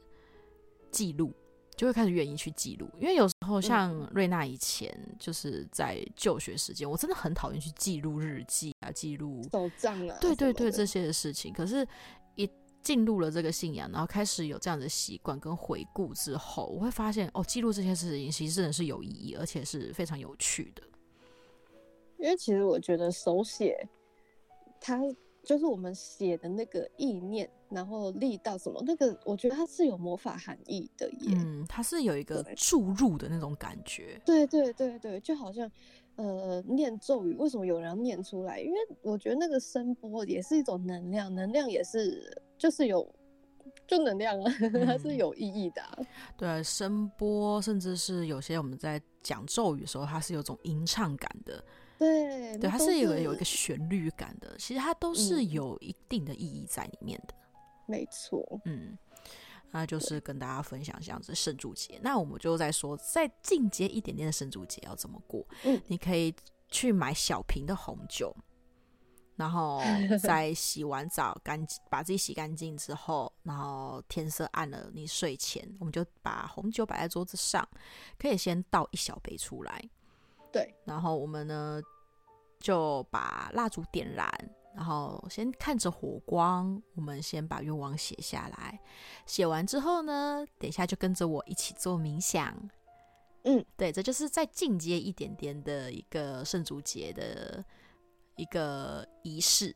[0.92, 1.32] 记录。
[1.76, 11.52] 就会开始愿意去记录，因为有时候像瑞娜以前就是在就学时间，嗯、我真的很讨厌去记录日记啊，记录手账啊，对对对，这些的事情。
[11.52, 11.88] 可是，一
[12.84, 20.84] 进入了这个信仰，然后开始有这样的习惯跟回顾之后，我会发现哦，记录这些事情其实真的是有意义，而且是非常有趣的。
[22.18, 23.88] 因为其实我觉得手写，
[24.80, 25.00] 它。
[25.46, 31.36] 就是我们写的那个意念，然后力道什么，那个我觉得它是有魔法含义的耶。
[31.36, 34.18] 嗯，它是有一个注入的那种感觉。
[34.26, 35.70] 对对对对，就好像
[36.16, 38.60] 呃念咒语，为什么有人要念出来？
[38.60, 43.08] 因为我觉得那个声波也是一种能量，能量也是就是有
[43.88, 45.98] 就能量啊，嗯、 它是有意义的、啊。
[46.38, 51.64] 对，声波甚至是有些我们在讲咒语的时候，它是有种吟唱感的。
[52.00, 57.34] 对，对，它是有有一个旋律感的，其实它都是有一定的意义在里面的。
[57.34, 57.40] 嗯、
[57.86, 58.98] 没错，嗯，
[59.74, 62.00] 那就是跟大家分享这样子圣烛节。
[62.04, 65.44] 那我们就在说，再进阶一点点的圣烛节要怎么过？
[65.64, 66.34] 嗯，你可以
[66.70, 68.36] 去买小瓶的红酒，
[69.36, 69.82] 然后
[70.22, 77.68] 在洗完澡干净，把自己洗干净之后，然后天色暗了，你睡前我们就把红酒摆在桌子上，
[78.20, 79.84] 可以先倒一小杯出来。
[80.52, 81.82] 对，然后我们呢
[82.60, 84.30] 就把蜡烛点燃，
[84.76, 88.80] 然后先看着火光，我们先把愿望写下来。
[89.26, 92.56] 写完之后呢，等一下就跟着我一起做冥想。
[93.44, 97.64] 嗯，对，这就是再进阶一点点的一个圣烛节的
[98.36, 99.76] 一个仪式，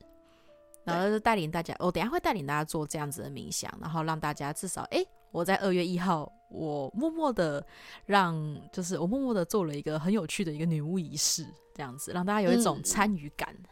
[0.83, 5.05] 然后就带领大家，我等一下会带领大家做这样子的冥想，然后让大家至少哎。
[5.31, 7.63] 我在二月一号，我默默的
[8.05, 8.33] 让，
[8.71, 13.53] 就是我默默的做了一个很有趣的一个女巫仪式，这样子让大家有一种参与感。
[13.53, 13.69] 嗯、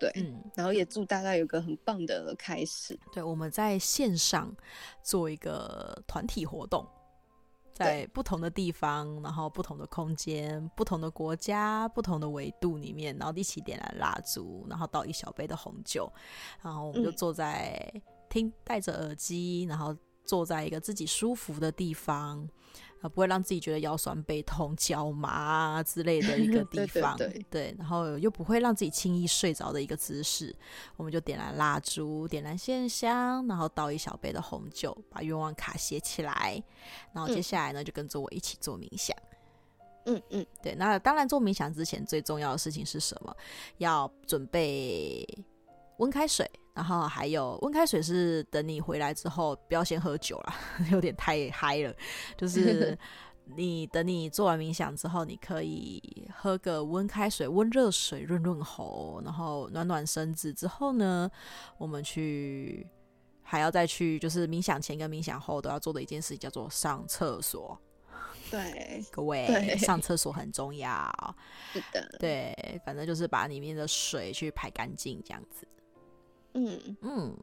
[0.00, 2.98] 对，嗯，然后也祝大家有个很棒的开始。
[3.12, 4.52] 对，我们在线上
[5.02, 6.84] 做一个团体活动，
[7.72, 16.10] 在不同的地方，然后不同的空间、不同的国家、不同的维度里面，然后一起点燃蜡烛，然后倒一小杯的红酒，
[16.62, 17.92] 然后我们就坐在
[18.28, 19.94] 听，戴着耳机，然后。
[20.24, 22.48] 坐在一个自己舒服的地方，
[23.00, 30.54] 啊，不会让自己觉得腰酸背痛、脚麻啊之类的一个 地方，对，对，对，对，然后又不会让自己轻易睡着的一个姿势，
[30.96, 36.62] 我们就点燃蜡烛，点燃线香，然后倒一小杯的红酒，把愿望卡写起来，
[37.12, 39.16] 然后接下来呢，就跟着我一起做冥想。
[40.06, 43.36] 嗯嗯，对，那当然做冥想之前最重要的事情是什么？
[43.76, 45.26] 要准备
[46.00, 46.50] 温开水。
[46.72, 50.54] 然后还有温开水是等你回来之后，不要先喝酒了，
[50.90, 51.94] 有点太嗨了。
[52.38, 52.96] 就是
[53.56, 56.00] 你等你做完冥想之后，你可以
[56.34, 60.54] 喝个温开水、温热水润润喉，然后暖暖身子。
[60.54, 61.28] 之后呢，
[61.76, 62.86] 我们去
[63.42, 67.78] 还要再去，就是冥想前跟冥想后都要做的一件事情，叫做上厕所。
[68.50, 71.12] 对，各位，上厕所很重要。
[71.72, 75.66] 是的，对，反正就是把里面的水去排干净，这样子。
[76.54, 77.36] 嗯嗯，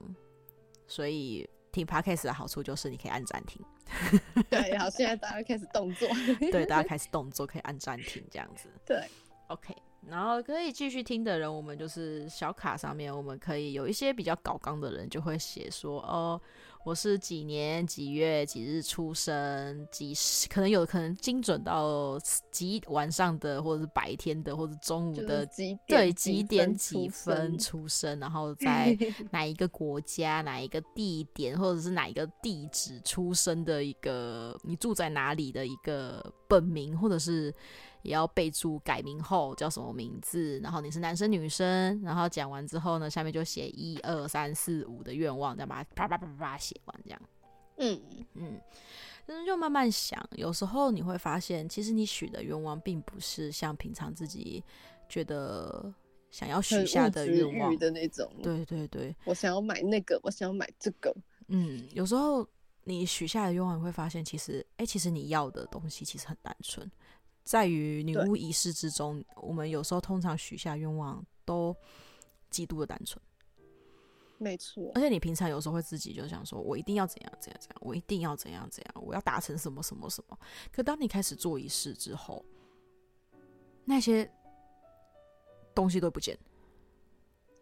[0.88, 3.62] 所以听 Podcast 的好处就是你可以按暂停。
[4.50, 6.08] 对，好，现在大家开始动作。
[6.40, 8.68] 对，大家开始动作可以按暂停这样子。
[8.86, 9.04] 对
[9.48, 16.40] ，OK，然后可以继续听的人，我们就是小卡上面，我们可以有一些比较搞纲的人就会写说哦。
[16.88, 22.18] 我是几年几月几日出生，几时可能有可能精准到
[22.50, 28.98] 几晚上的，或者是白天的，或者中午的，几对几点几分出生，然后 在
[29.32, 37.54] 哪一个国家、哪一个地点，或者是哪一个地址出生的一个，你住在哪里的一个本名，或者是。
[38.02, 47.22] 也要备注改名后叫什么名字，然后你是男生女生，然后讲完之后呢，下面就写一二三四五的愿望，再把它啪啪啪啪啪写完，这样。
[47.80, 48.02] 嗯
[48.34, 48.60] 嗯，
[49.26, 54.64] 但是就慢慢想，有时候你会发现，其实你许的愿望并不是像平常自己
[55.08, 55.94] 觉得
[56.32, 58.28] 想要许下的愿望的那种。
[58.42, 61.16] 对对对，我想要买那个，我想要买这个。
[61.50, 62.48] 嗯，有时候
[62.84, 66.90] 你许下的愿望，你会发现，其实，哎，其实你要的东西其实很单纯。
[67.48, 71.74] 在于女巫仪式之中，我们有时候通常许下愿望都
[72.50, 73.24] 极度的单纯，
[74.38, 74.92] 没错。
[74.94, 80.38] 而且你平常有时候会自己就想说，我一定要怎样怎样怎样，我一定要怎样怎样，我要达成什么什么什么。
[80.74, 82.44] 可当你开始做仪式之后，
[83.86, 84.30] 那些
[85.74, 86.38] 东西都不见，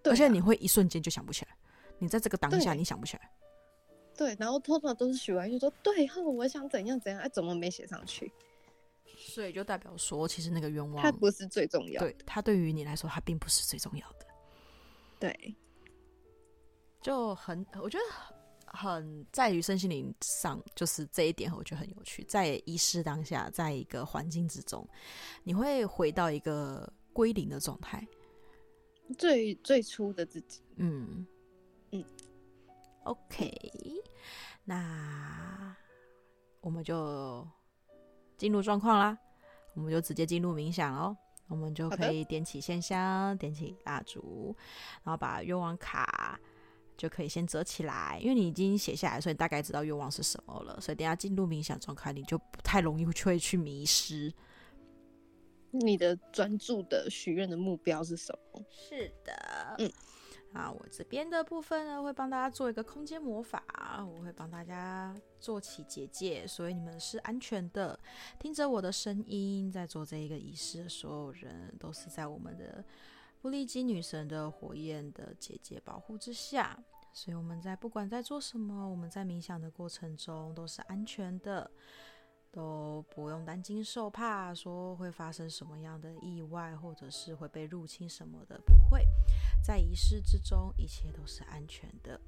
[0.05, 1.55] 而且你会一瞬间就想不起来。
[1.99, 3.31] 你在这个当下，你想不起来。
[4.17, 8.33] 对，然后通常都是许完就说对后我想怎样怎样，哎，怎么没写上去？
[9.27, 14.25] 所以就代表说，其实那个愿望它不是最重要的，对，它对于你来说，它并不是最重要的。
[15.19, 15.55] 对，
[17.01, 18.03] 就很我觉得
[18.67, 22.23] 很在于身心灵上，就是这一点，我觉得很有趣。
[22.25, 24.87] 在仪式当下，在一个环境之中，
[25.43, 28.07] 你会回到一个归零的状态，
[29.17, 30.61] 最最初的自己。
[30.75, 31.25] 嗯
[31.91, 32.05] 嗯
[33.03, 33.51] ，OK，
[34.63, 35.75] 那
[36.61, 37.45] 我们就。
[38.37, 39.17] 进入状况啦，
[39.73, 41.15] 我们就直接进入冥想喽。
[41.47, 44.55] 我们就可以点起线香，点起蜡烛，
[45.03, 46.39] 然后把愿望卡
[46.97, 50.81] 就可以先折起来，因为你已经写下来，所以你大概知道愿望是什么了。
[50.81, 54.33] 所以等下进入冥想状态，你就不太容易会去迷失。
[55.69, 58.65] 你的专注的许愿的目标是什么？
[58.71, 59.91] 是的，嗯。
[60.55, 63.61] 啊，我这边的部分呢，会帮大家做一个空间魔法，
[64.03, 67.99] 我会帮大家做起结界，所以你们是安全的。
[68.39, 72.83] 听着我的声音，在做这一个仪式的所有人，都是在我们的
[73.41, 76.79] 布利基女神的火焰的结界保护之下，
[77.11, 81.69] 所以我们在不管在做什么，我们在冥想的过程中都是安全的。
[82.51, 89.05] 都不用担惊受怕，说会发生什么样的意外，或者是会被入侵什么的，不会。
[89.65, 92.21] 在仪式之中，一切都是安全的。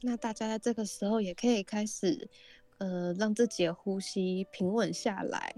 [0.00, 2.26] 那大家在这个时候也可以开始，
[2.78, 5.54] 呃，让自己的呼吸平稳下来。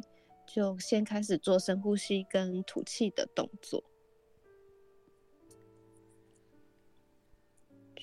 [0.49, 3.85] 就先开始做深呼吸跟吐气的动作，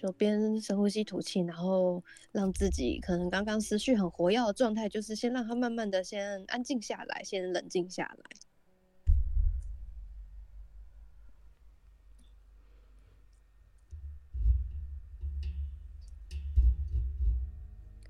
[0.03, 8.23] 就边深呼吸吐气，然后让自己可能刚刚思绪很活跃的状态，就是先让它慢慢的先安静下来，先冷静下来。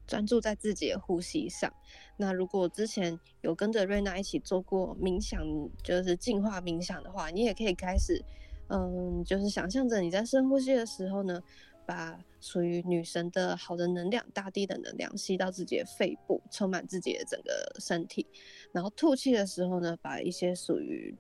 [0.08, 1.72] 专注在自己的呼吸上。
[2.18, 5.40] 那如果之前有跟着瑞娜一起做过冥想，
[5.84, 8.26] 就是净化冥想的话，你也可以开始，
[8.70, 11.42] 嗯，就是想象着你在深呼吸的时候呢，
[11.86, 18.26] 把属于女神的好的能量、大地的能量吸到自己的肺部，充满自己的整个身体。
[18.72, 21.16] 然后吐气的时候呢，把一些属于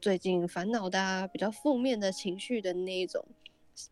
[0.00, 3.24] 最近烦恼的、比较负面的情绪的那一种，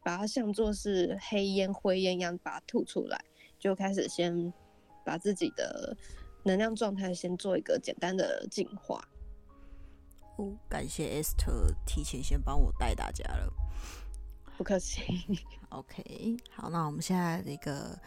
[0.03, 3.25] 把它像作是黑烟、灰烟一样，把它吐出来。
[3.59, 4.53] 就开始先
[5.05, 5.97] 把自己的
[6.45, 9.03] 能量状态先做一个简单的净化。
[10.37, 13.53] 哦，感谢 Est 提前先帮我带大家了，
[14.57, 15.03] 不客气。
[15.71, 17.99] OK，好，那我们现在的一个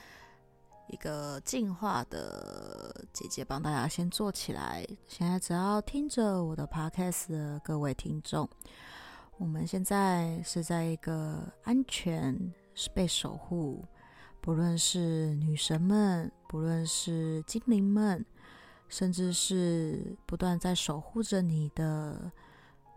[0.88, 4.86] 一个进化的姐姐帮大家先做起来。
[5.08, 8.50] 现在只要听着我的 Podcast 的各位听众，
[9.38, 13.86] 我们现在是在一个安全，是被守护。
[14.42, 18.26] 不论是女神们，不论是精灵们，
[18.88, 22.32] 甚至是不断在守护着你的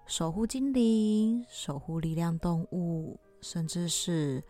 [0.06, 4.42] 守护精灵、守护力量动物，甚至是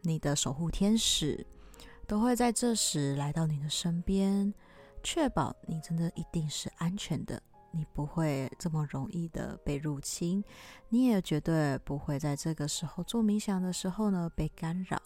[0.00, 1.46] 你的守护天使，
[2.06, 4.54] 都会在这时来到你的身边，
[5.02, 10.42] 确保你真的一定是安全的，你不会这么容易的被入侵，
[10.88, 15.00] 你也绝对不会在这个时候做冥想的时候呢被干扰。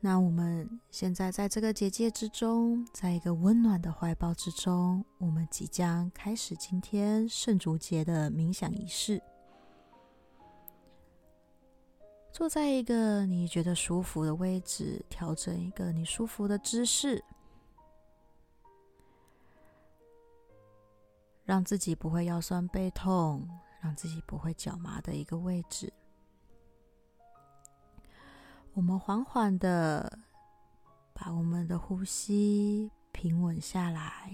[0.00, 9.20] 那我们现在在这个结界之中，在一个温暖的怀抱之中，我们即将开始今天圣烛节的冥想仪式。
[12.38, 17.24] 坐在一个你觉得舒服的位置，调整一个你舒服的姿势，
[21.42, 23.44] 让自己不会腰酸背痛，
[23.80, 25.92] 让自己不会脚麻的一个位置。
[28.72, 30.20] 我们缓缓的
[31.12, 34.30] 把我们的呼吸平稳下来。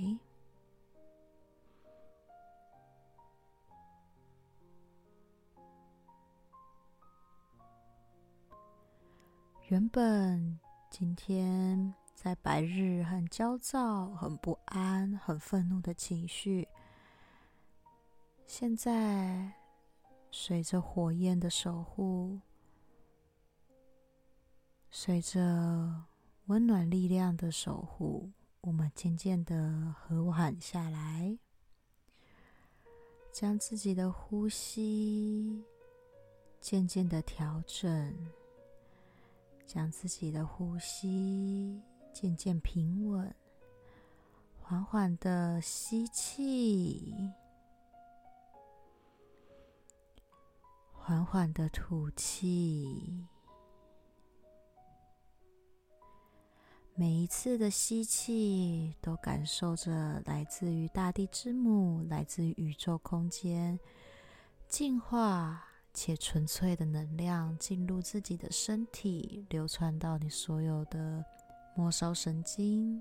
[9.68, 16.68] 原本今天在白日很焦躁、很不安、很愤怒的情绪，
[18.46, 19.54] 现在
[20.30, 22.38] 随着火焰的守护。
[24.90, 26.04] 随着
[26.44, 28.30] 温暖力量的守护，
[28.60, 31.38] 我们渐渐的和缓下来，
[33.32, 35.64] 将自己的呼吸
[36.60, 38.14] 渐渐的调整，
[39.66, 43.34] 将自己的呼吸渐渐平稳，
[44.60, 47.32] 缓缓的吸气，
[50.92, 53.26] 缓缓的吐气。
[56.96, 63.80] 每一次的吸气，都感受着来自于大地之母、来自于宇宙空间
[64.68, 71.24] 净化且纯粹的能量进入自己的身体，流传到你所有的
[71.76, 73.00] 末梢神经。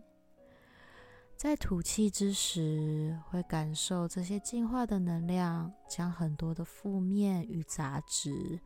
[1.35, 8.61] 在吐气之时，会感受这些净化的能量将很多的负面与杂质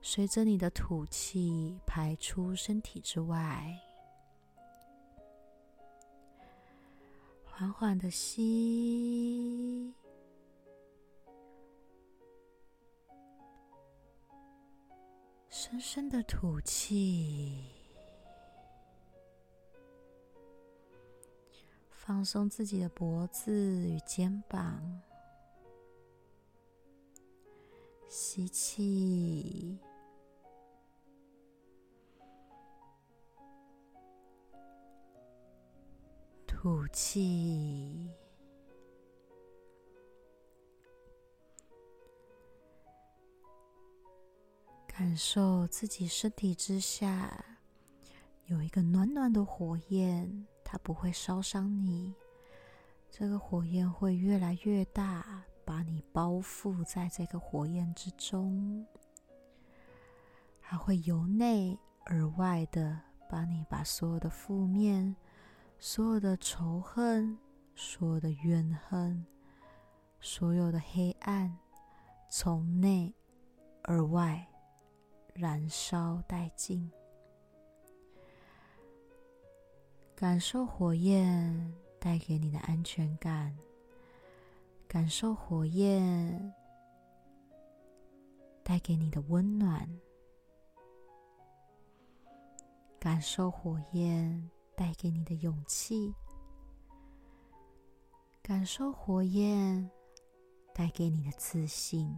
[0.00, 3.76] 随着你的吐气排出身体之外。
[7.44, 9.92] 缓缓的吸，
[15.58, 17.64] 深深的吐气，
[21.88, 23.50] 放松自己的脖子
[23.88, 25.00] 与肩膀，
[28.06, 29.78] 吸气。
[36.46, 38.10] 吐气，
[44.98, 47.44] 感受自己身体之下
[48.46, 52.14] 有一个暖暖的火焰，它不会烧伤你。
[53.10, 58.86] 这个火焰会越来越大，把你包覆在这个火焰之中，
[60.60, 65.14] 还会由内而外的把你把所有的负面。
[65.78, 67.36] 所有的仇恨，
[67.74, 69.26] 所有的怨恨，
[70.22, 71.54] 所有的黑暗，
[72.30, 73.14] 从内
[73.82, 74.48] 而外
[75.38, 76.90] 燃烧殆尽。
[80.14, 83.56] 感受火焰带给你的安全感，
[84.88, 86.52] 感受火焰
[88.62, 89.88] 带给你的温暖，
[92.98, 94.50] 感受火焰。
[94.78, 96.14] 带给你的勇气，
[98.42, 99.90] 感受火焰
[100.74, 102.14] 带给你的自信，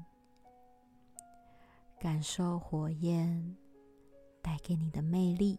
[2.00, 3.56] 感受火焰
[4.40, 5.58] 带给你的魅力。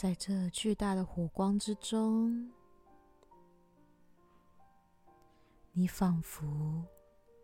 [0.00, 2.52] 在这巨大的火光之中，
[5.72, 6.86] 你仿佛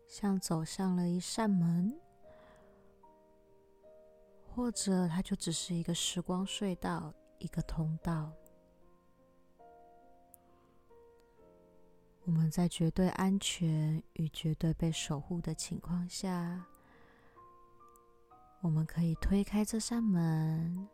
[0.07, 1.99] 像走向了一扇门，
[4.47, 8.31] 或者它就只是一个时光隧道，一个通道。
[12.23, 16.65] 我们在绝对安全与绝对被守护的情况下，
[18.61, 20.87] 我们可以推开这扇门。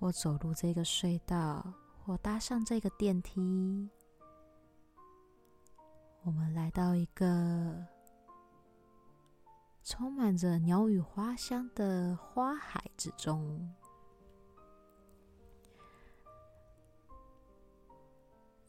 [0.00, 3.90] 或走入这个隧道，或搭上这个电梯，
[6.22, 7.84] 我们来到一个
[9.82, 13.70] 充满着鸟语花香的花海之中，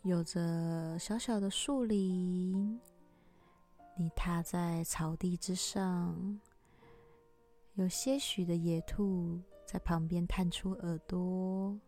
[0.01, 2.77] 有着小小的树林，
[3.95, 6.41] 你踏在草地之上，
[7.75, 9.39] 有些许的野兔。
[9.71, 11.79] 在旁边探出耳朵，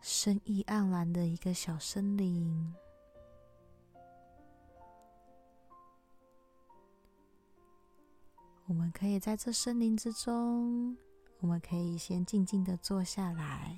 [0.00, 2.72] 生意盎然的一个小森林。
[8.66, 10.96] 我们可以在这森林之中，
[11.40, 13.76] 我们可以先静静的坐下来，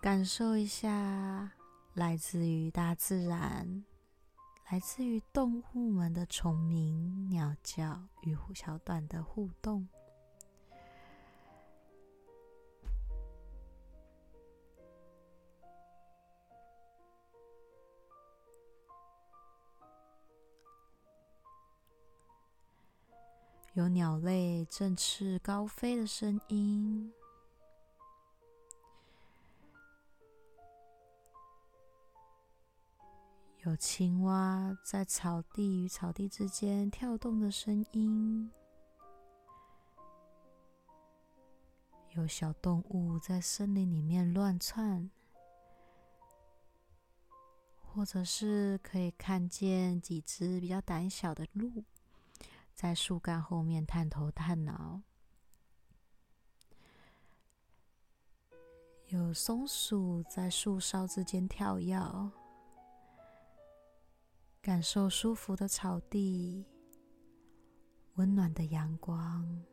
[0.00, 1.52] 感受一下
[1.92, 3.84] 来自于大自然。
[4.70, 9.88] 来自于动物们的虫鸣、鸟叫与小短的互动，
[23.72, 27.12] 有鸟类振翅高飞的声音。
[33.64, 38.50] 有青蛙在草地与草地之间跳动的声音，
[42.16, 45.10] 有小动物在森林里面乱窜，
[47.78, 51.84] 或者是可以看见几只比较胆小的鹿
[52.72, 55.02] 在树干后面探头探脑，
[59.08, 62.00] 有松鼠在树梢之间跳跃，
[64.62, 66.66] 感受舒服的草地，
[68.16, 69.64] 温暖的阳光。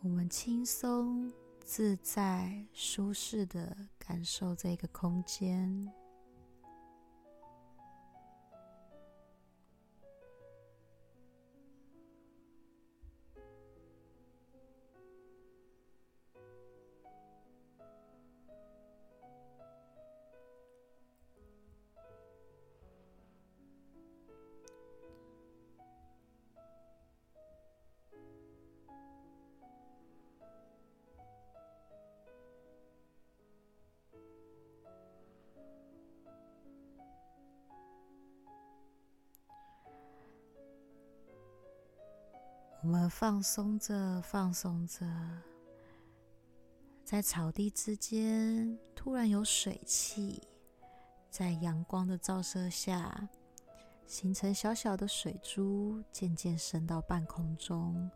[0.00, 1.30] 我们轻松、
[1.62, 6.01] 自在、舒适的感受这个空间。
[42.84, 45.06] 我们放松着，放松着，
[47.04, 50.42] 在草地之间，突然有水汽，
[51.30, 53.28] 在阳光的照射下，
[54.04, 58.10] 形成小小的水珠，渐渐升到半空中，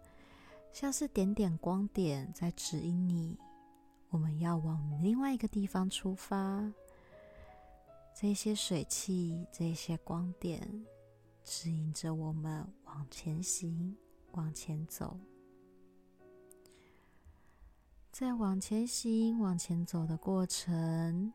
[0.72, 3.38] 像是点点光点在指引你，
[4.08, 6.72] 我们要往另外一个地方出发。
[8.12, 10.84] 这些水汽，这些光点，
[11.44, 13.96] 指引着我们往前行。
[14.36, 15.18] 往前走，
[18.12, 21.32] 在往前行、往前走的过程，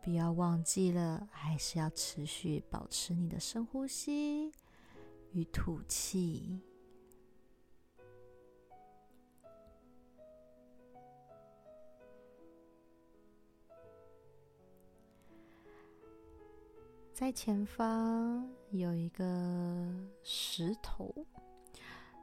[0.00, 4.52] 不要忘记了，还是要持续保持你的深呼吸
[5.32, 6.60] 与吐气。
[17.12, 19.92] 在前方有一个
[20.22, 21.12] 石头。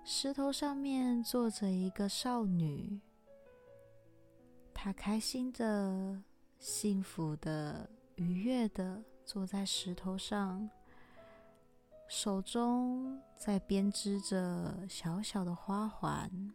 [0.08, 3.02] 石头上面坐着一个少女，
[4.72, 6.22] 她开心的、
[6.60, 10.70] 幸福的、愉悦的坐在石头上，
[12.08, 16.54] 手中在编织着小小的花环，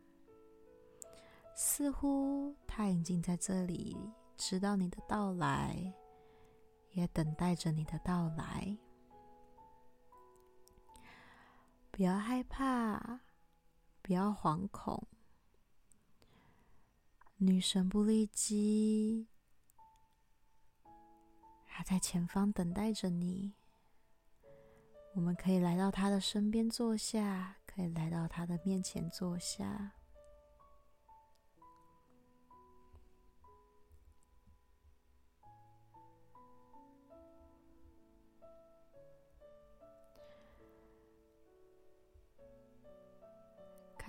[1.57, 3.97] 似乎她已经在这里
[4.37, 5.93] 知道你的到来，
[6.93, 8.79] 也等待着你的到来。
[11.91, 13.19] 不要害怕。
[14.03, 15.07] 不要惶恐，
[17.37, 19.29] 女神不利基，
[21.65, 23.55] 还在前方等待着你。
[25.15, 29.93] 我们可以来到她的身边坐下，可以来到她的面前坐下。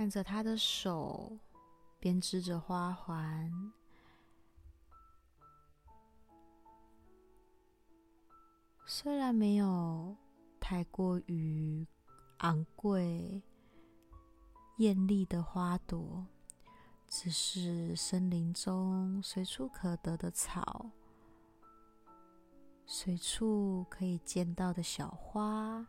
[0.01, 1.37] 看着他的手
[1.99, 3.71] 编织着花环，
[8.87, 10.17] 虽然没有
[10.59, 11.85] 太过于
[12.39, 13.43] 昂贵、
[14.77, 16.25] 艳丽的花朵，
[17.07, 20.89] 只是森林中随处可得的草，
[22.87, 25.85] 随处可以见到的小花。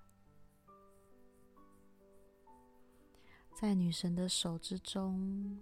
[3.63, 5.61] 在女神的手之中，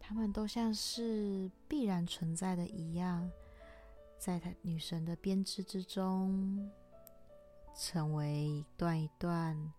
[0.00, 3.30] 它们都像是必然存在的一样，
[4.18, 6.70] 在她女神的编织之中，
[7.76, 9.70] 成为一段一段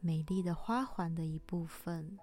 [0.00, 2.18] 美丽的花环的一部分。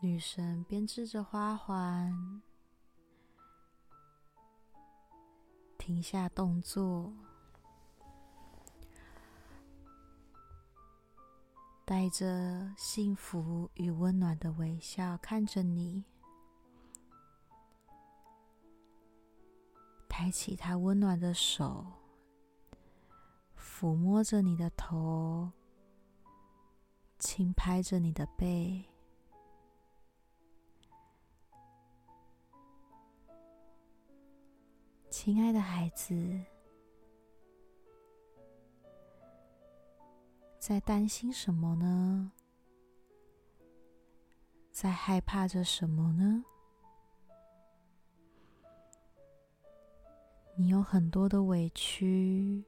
[0.00, 2.40] 女神编织着花环。
[5.88, 7.10] 停下动作，
[11.86, 16.04] 带着幸福与温暖的微笑看着你，
[20.06, 21.86] 抬起他温暖的手，
[23.56, 25.50] 抚摸着你的头，
[27.18, 28.84] 轻拍着你的背。
[35.20, 36.14] 亲爱的孩子，
[40.60, 42.30] 在担心什么呢？
[44.70, 46.44] 在害怕着什么呢？
[50.54, 52.64] 你有很多的委屈，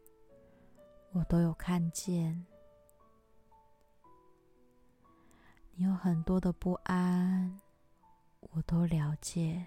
[1.13, 2.45] 我都有看见；
[5.77, 7.61] 你有很多的不安，
[8.41, 9.65] 我都了解。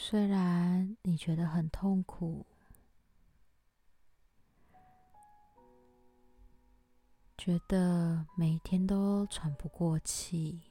[0.00, 2.46] 虽然你觉得很痛苦。
[7.36, 10.62] 觉得每一天都喘不过气，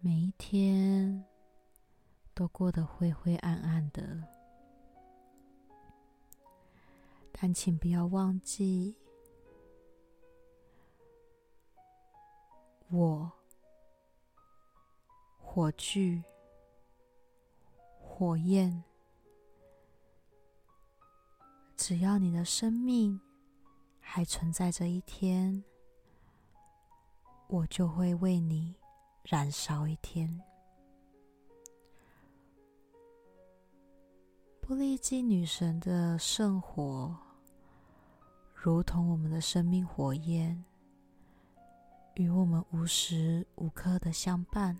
[0.00, 1.22] 每一天
[2.34, 4.22] 都过得灰灰暗暗的。
[7.30, 8.96] 但请不要忘记，
[12.96, 13.30] 我
[15.38, 16.24] 火炬
[18.00, 18.82] 火焰。
[21.76, 23.20] 只要你的生命
[24.00, 25.62] 还存在这一天，
[27.48, 28.74] 我就会为你
[29.24, 30.40] 燃烧一天。
[34.62, 37.14] 玻璃基女神的圣火，
[38.54, 40.64] 如同我们的生命火焰，
[42.16, 44.78] 与我们无时无刻的相伴。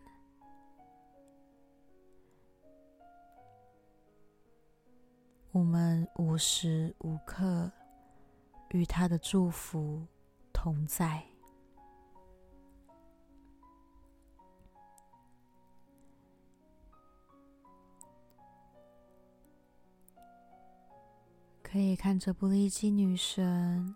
[5.52, 7.70] 我们无时无刻
[8.70, 10.06] 与他的祝福
[10.50, 11.22] 同在，
[21.62, 23.94] 可以看着布利基女神，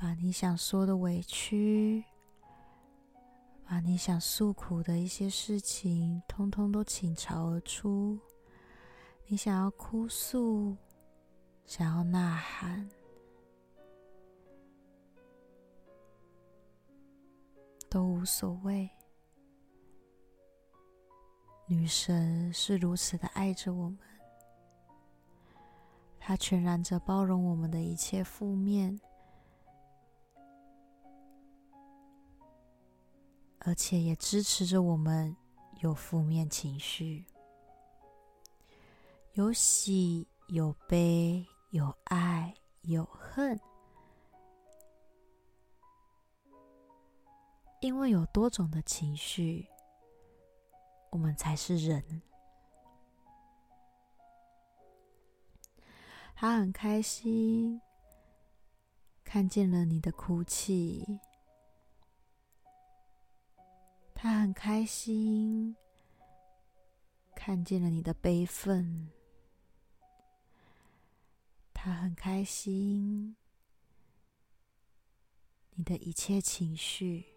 [0.00, 2.02] 把你想说的委屈。
[3.66, 8.18] 把你想诉苦的一些事情，通通都倾巢而出。
[9.26, 10.74] 你想要哭诉，
[11.66, 12.88] 想要呐喊，
[17.90, 18.90] 都无所谓。
[21.68, 23.98] 女神是如此的爱着我们，
[26.18, 28.98] 她全然着包容我们的一切负面。
[33.60, 35.36] 而且也支持着我们
[35.80, 37.26] 有负面情绪，
[39.32, 43.60] 有喜有悲，有爱有恨，
[47.80, 49.68] 因为有多种的情绪，
[51.10, 52.22] 我们才是人。
[56.34, 57.82] 他很开心，
[59.22, 61.20] 看见了你的哭泣。
[64.22, 65.74] 他很开心，
[67.34, 69.08] 看见了你的悲愤。
[71.72, 73.34] 他很开心，
[75.70, 77.29] 你的一切情绪。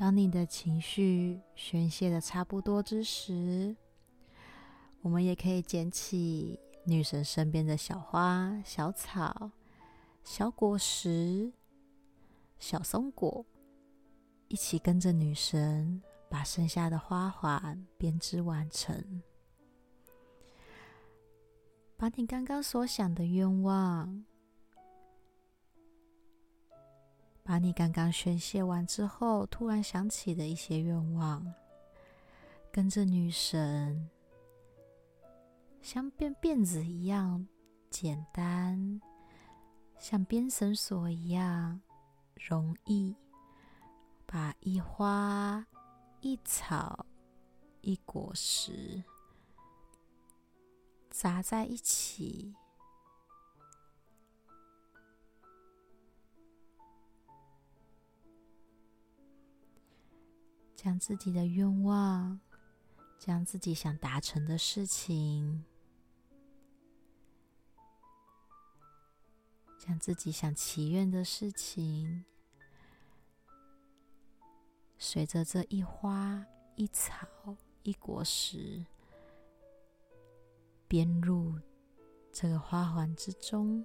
[0.00, 3.76] 当你的情绪宣泄的差不多之时，
[5.02, 9.50] 我们也可以捡起女神身边的小花、小草、
[10.24, 11.52] 小果实、
[12.58, 13.44] 小松果，
[14.48, 19.22] 一起跟着女神把剩下的花环编织完成。
[21.98, 24.24] 把你刚刚所想的愿望。
[27.50, 31.44] 把你刚刚宣泄完之后，突然想起的一些愿望，
[32.70, 34.08] 跟着女神，
[35.82, 37.44] 像编辫子一样
[37.90, 39.00] 简单，
[39.98, 41.80] 像编绳索一样
[42.36, 43.16] 容易，
[44.26, 45.66] 把一花
[46.20, 47.04] 一草
[47.80, 49.02] 一果实
[51.10, 52.54] 扎在一起。
[60.82, 62.40] 将自己的愿望，
[63.18, 65.62] 将自己想达成的事情，
[69.78, 72.24] 将自己想祈愿的事情，
[74.96, 77.28] 随着这一花一草
[77.82, 78.86] 一果实，
[80.88, 81.60] 编入
[82.32, 83.84] 这个花环之中。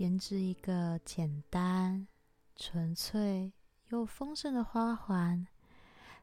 [0.00, 2.08] 编织一个简单、
[2.56, 3.52] 纯粹
[3.88, 5.46] 又丰盛的花环，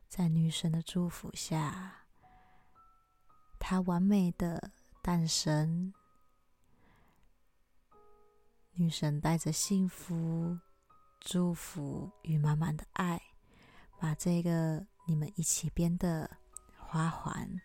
[0.07, 2.07] 在女神的祝福下，
[3.59, 4.71] 它完美的
[5.03, 5.93] 诞生。
[8.71, 10.57] 女神带着幸福、
[11.19, 13.21] 祝福与满满的爱，
[13.99, 16.27] 把这个你们一起编的
[16.79, 17.61] 花环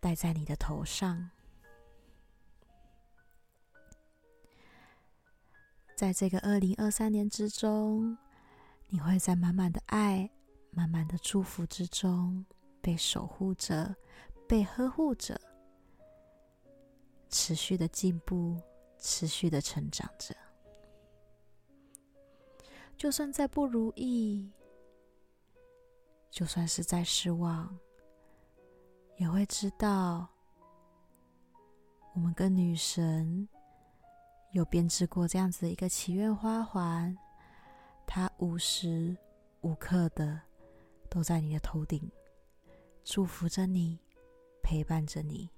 [0.00, 1.30] 戴在你的头上。
[5.94, 8.16] 在这个二零二三年之中，
[8.88, 10.28] 你会在满满的爱、
[10.70, 12.44] 满满的祝福之中
[12.80, 13.94] 被守护着、
[14.48, 15.40] 被呵护着，
[17.28, 18.60] 持续的进步、
[18.98, 20.34] 持续的成长着。
[22.96, 24.50] 就算再不如意，
[26.30, 27.78] 就算是再失望，
[29.16, 30.28] 也会知道
[32.14, 33.48] 我们跟女神。
[34.52, 37.16] 有编织过这样子的一个祈愿花环，
[38.06, 39.16] 它无时
[39.62, 40.38] 无刻的
[41.08, 42.10] 都在你的头顶，
[43.02, 43.98] 祝福着你，
[44.62, 45.48] 陪伴着你。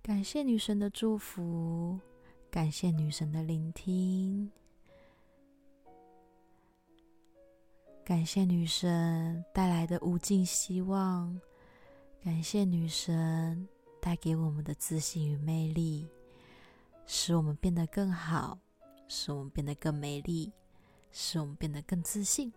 [0.00, 1.98] 感谢女神的祝福，
[2.48, 4.52] 感谢女神的聆听。
[8.04, 11.40] 感谢女神带来的无尽希望，
[12.22, 13.68] 感谢女神
[14.00, 16.08] 带给我们的自信与魅力，
[17.06, 18.58] 使我们变得更好，
[19.06, 20.52] 使我们变得更美丽，
[21.12, 22.52] 使我们变得更自信。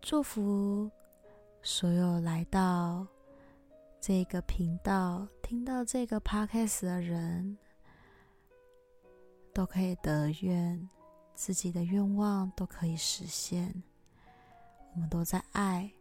[0.00, 0.88] 祝福
[1.60, 3.04] 所有来到
[4.00, 7.58] 这个频道、听到这个 podcast 的人，
[9.52, 10.88] 都可以得愿。
[11.36, 13.84] 自己的愿望都可以实现，
[14.94, 15.92] 我们都在爱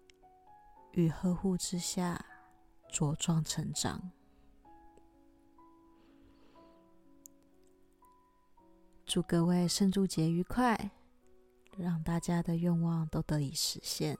[0.93, 2.25] 与呵护之下
[2.89, 4.11] 茁壮成长。
[9.05, 10.89] 祝各位圣烛节愉快，
[11.77, 14.17] 让大家的愿望都得以实现。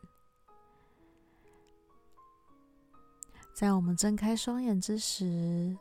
[3.54, 5.78] 在我们睁开双眼之时，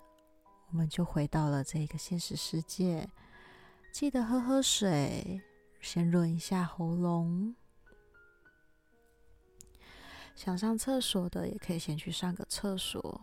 [0.68, 3.10] 我们就回到了这个现实世界。
[3.94, 5.40] 记得喝喝水，
[5.80, 7.54] 先润一下喉咙。
[10.34, 13.20] 想上厕所的也可以先去上个厕所。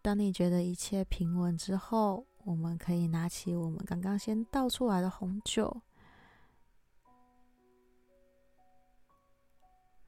[0.00, 5.82] 当你觉得一切平稳之后，我们可以拿起我们刚刚先倒出来的红酒。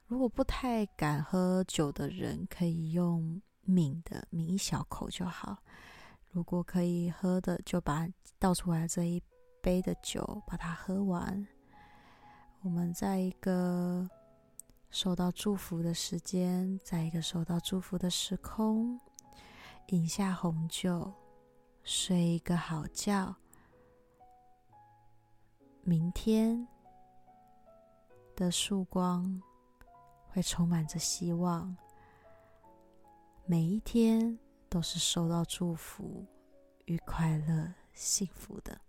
[0.07, 5.61] 如果不太敢喝酒的人，可以用抿的，抿一小口就好。
[6.31, 8.07] 如果可以喝的，就把
[8.39, 9.21] 倒出来这一
[9.61, 11.45] 杯的酒把它喝完。
[12.61, 14.09] 我们在一个
[14.89, 18.97] 收到祝福的时间，在一个收到祝福的时空，
[19.87, 21.11] 饮下红酒，
[21.83, 23.35] 睡一个好觉。
[25.83, 26.65] 明天
[28.37, 29.41] 的曙光
[30.29, 31.75] 会充满着希望，
[33.45, 34.39] 每一天。
[34.71, 36.25] 都是受到祝福
[36.85, 38.79] 与快乐、幸福的。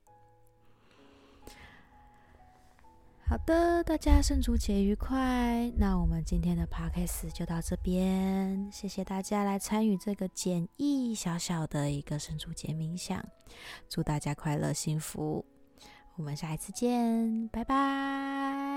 [3.25, 5.69] 好的，大家圣烛节愉快。
[5.77, 13.21] 那我们今天的 podcast 就到这边，谢谢大家来参与这个简易小小的一个圣烛节冥想。
[13.89, 15.45] 祝大家快乐幸福，
[16.15, 18.72] 我们下一次见，拜拜。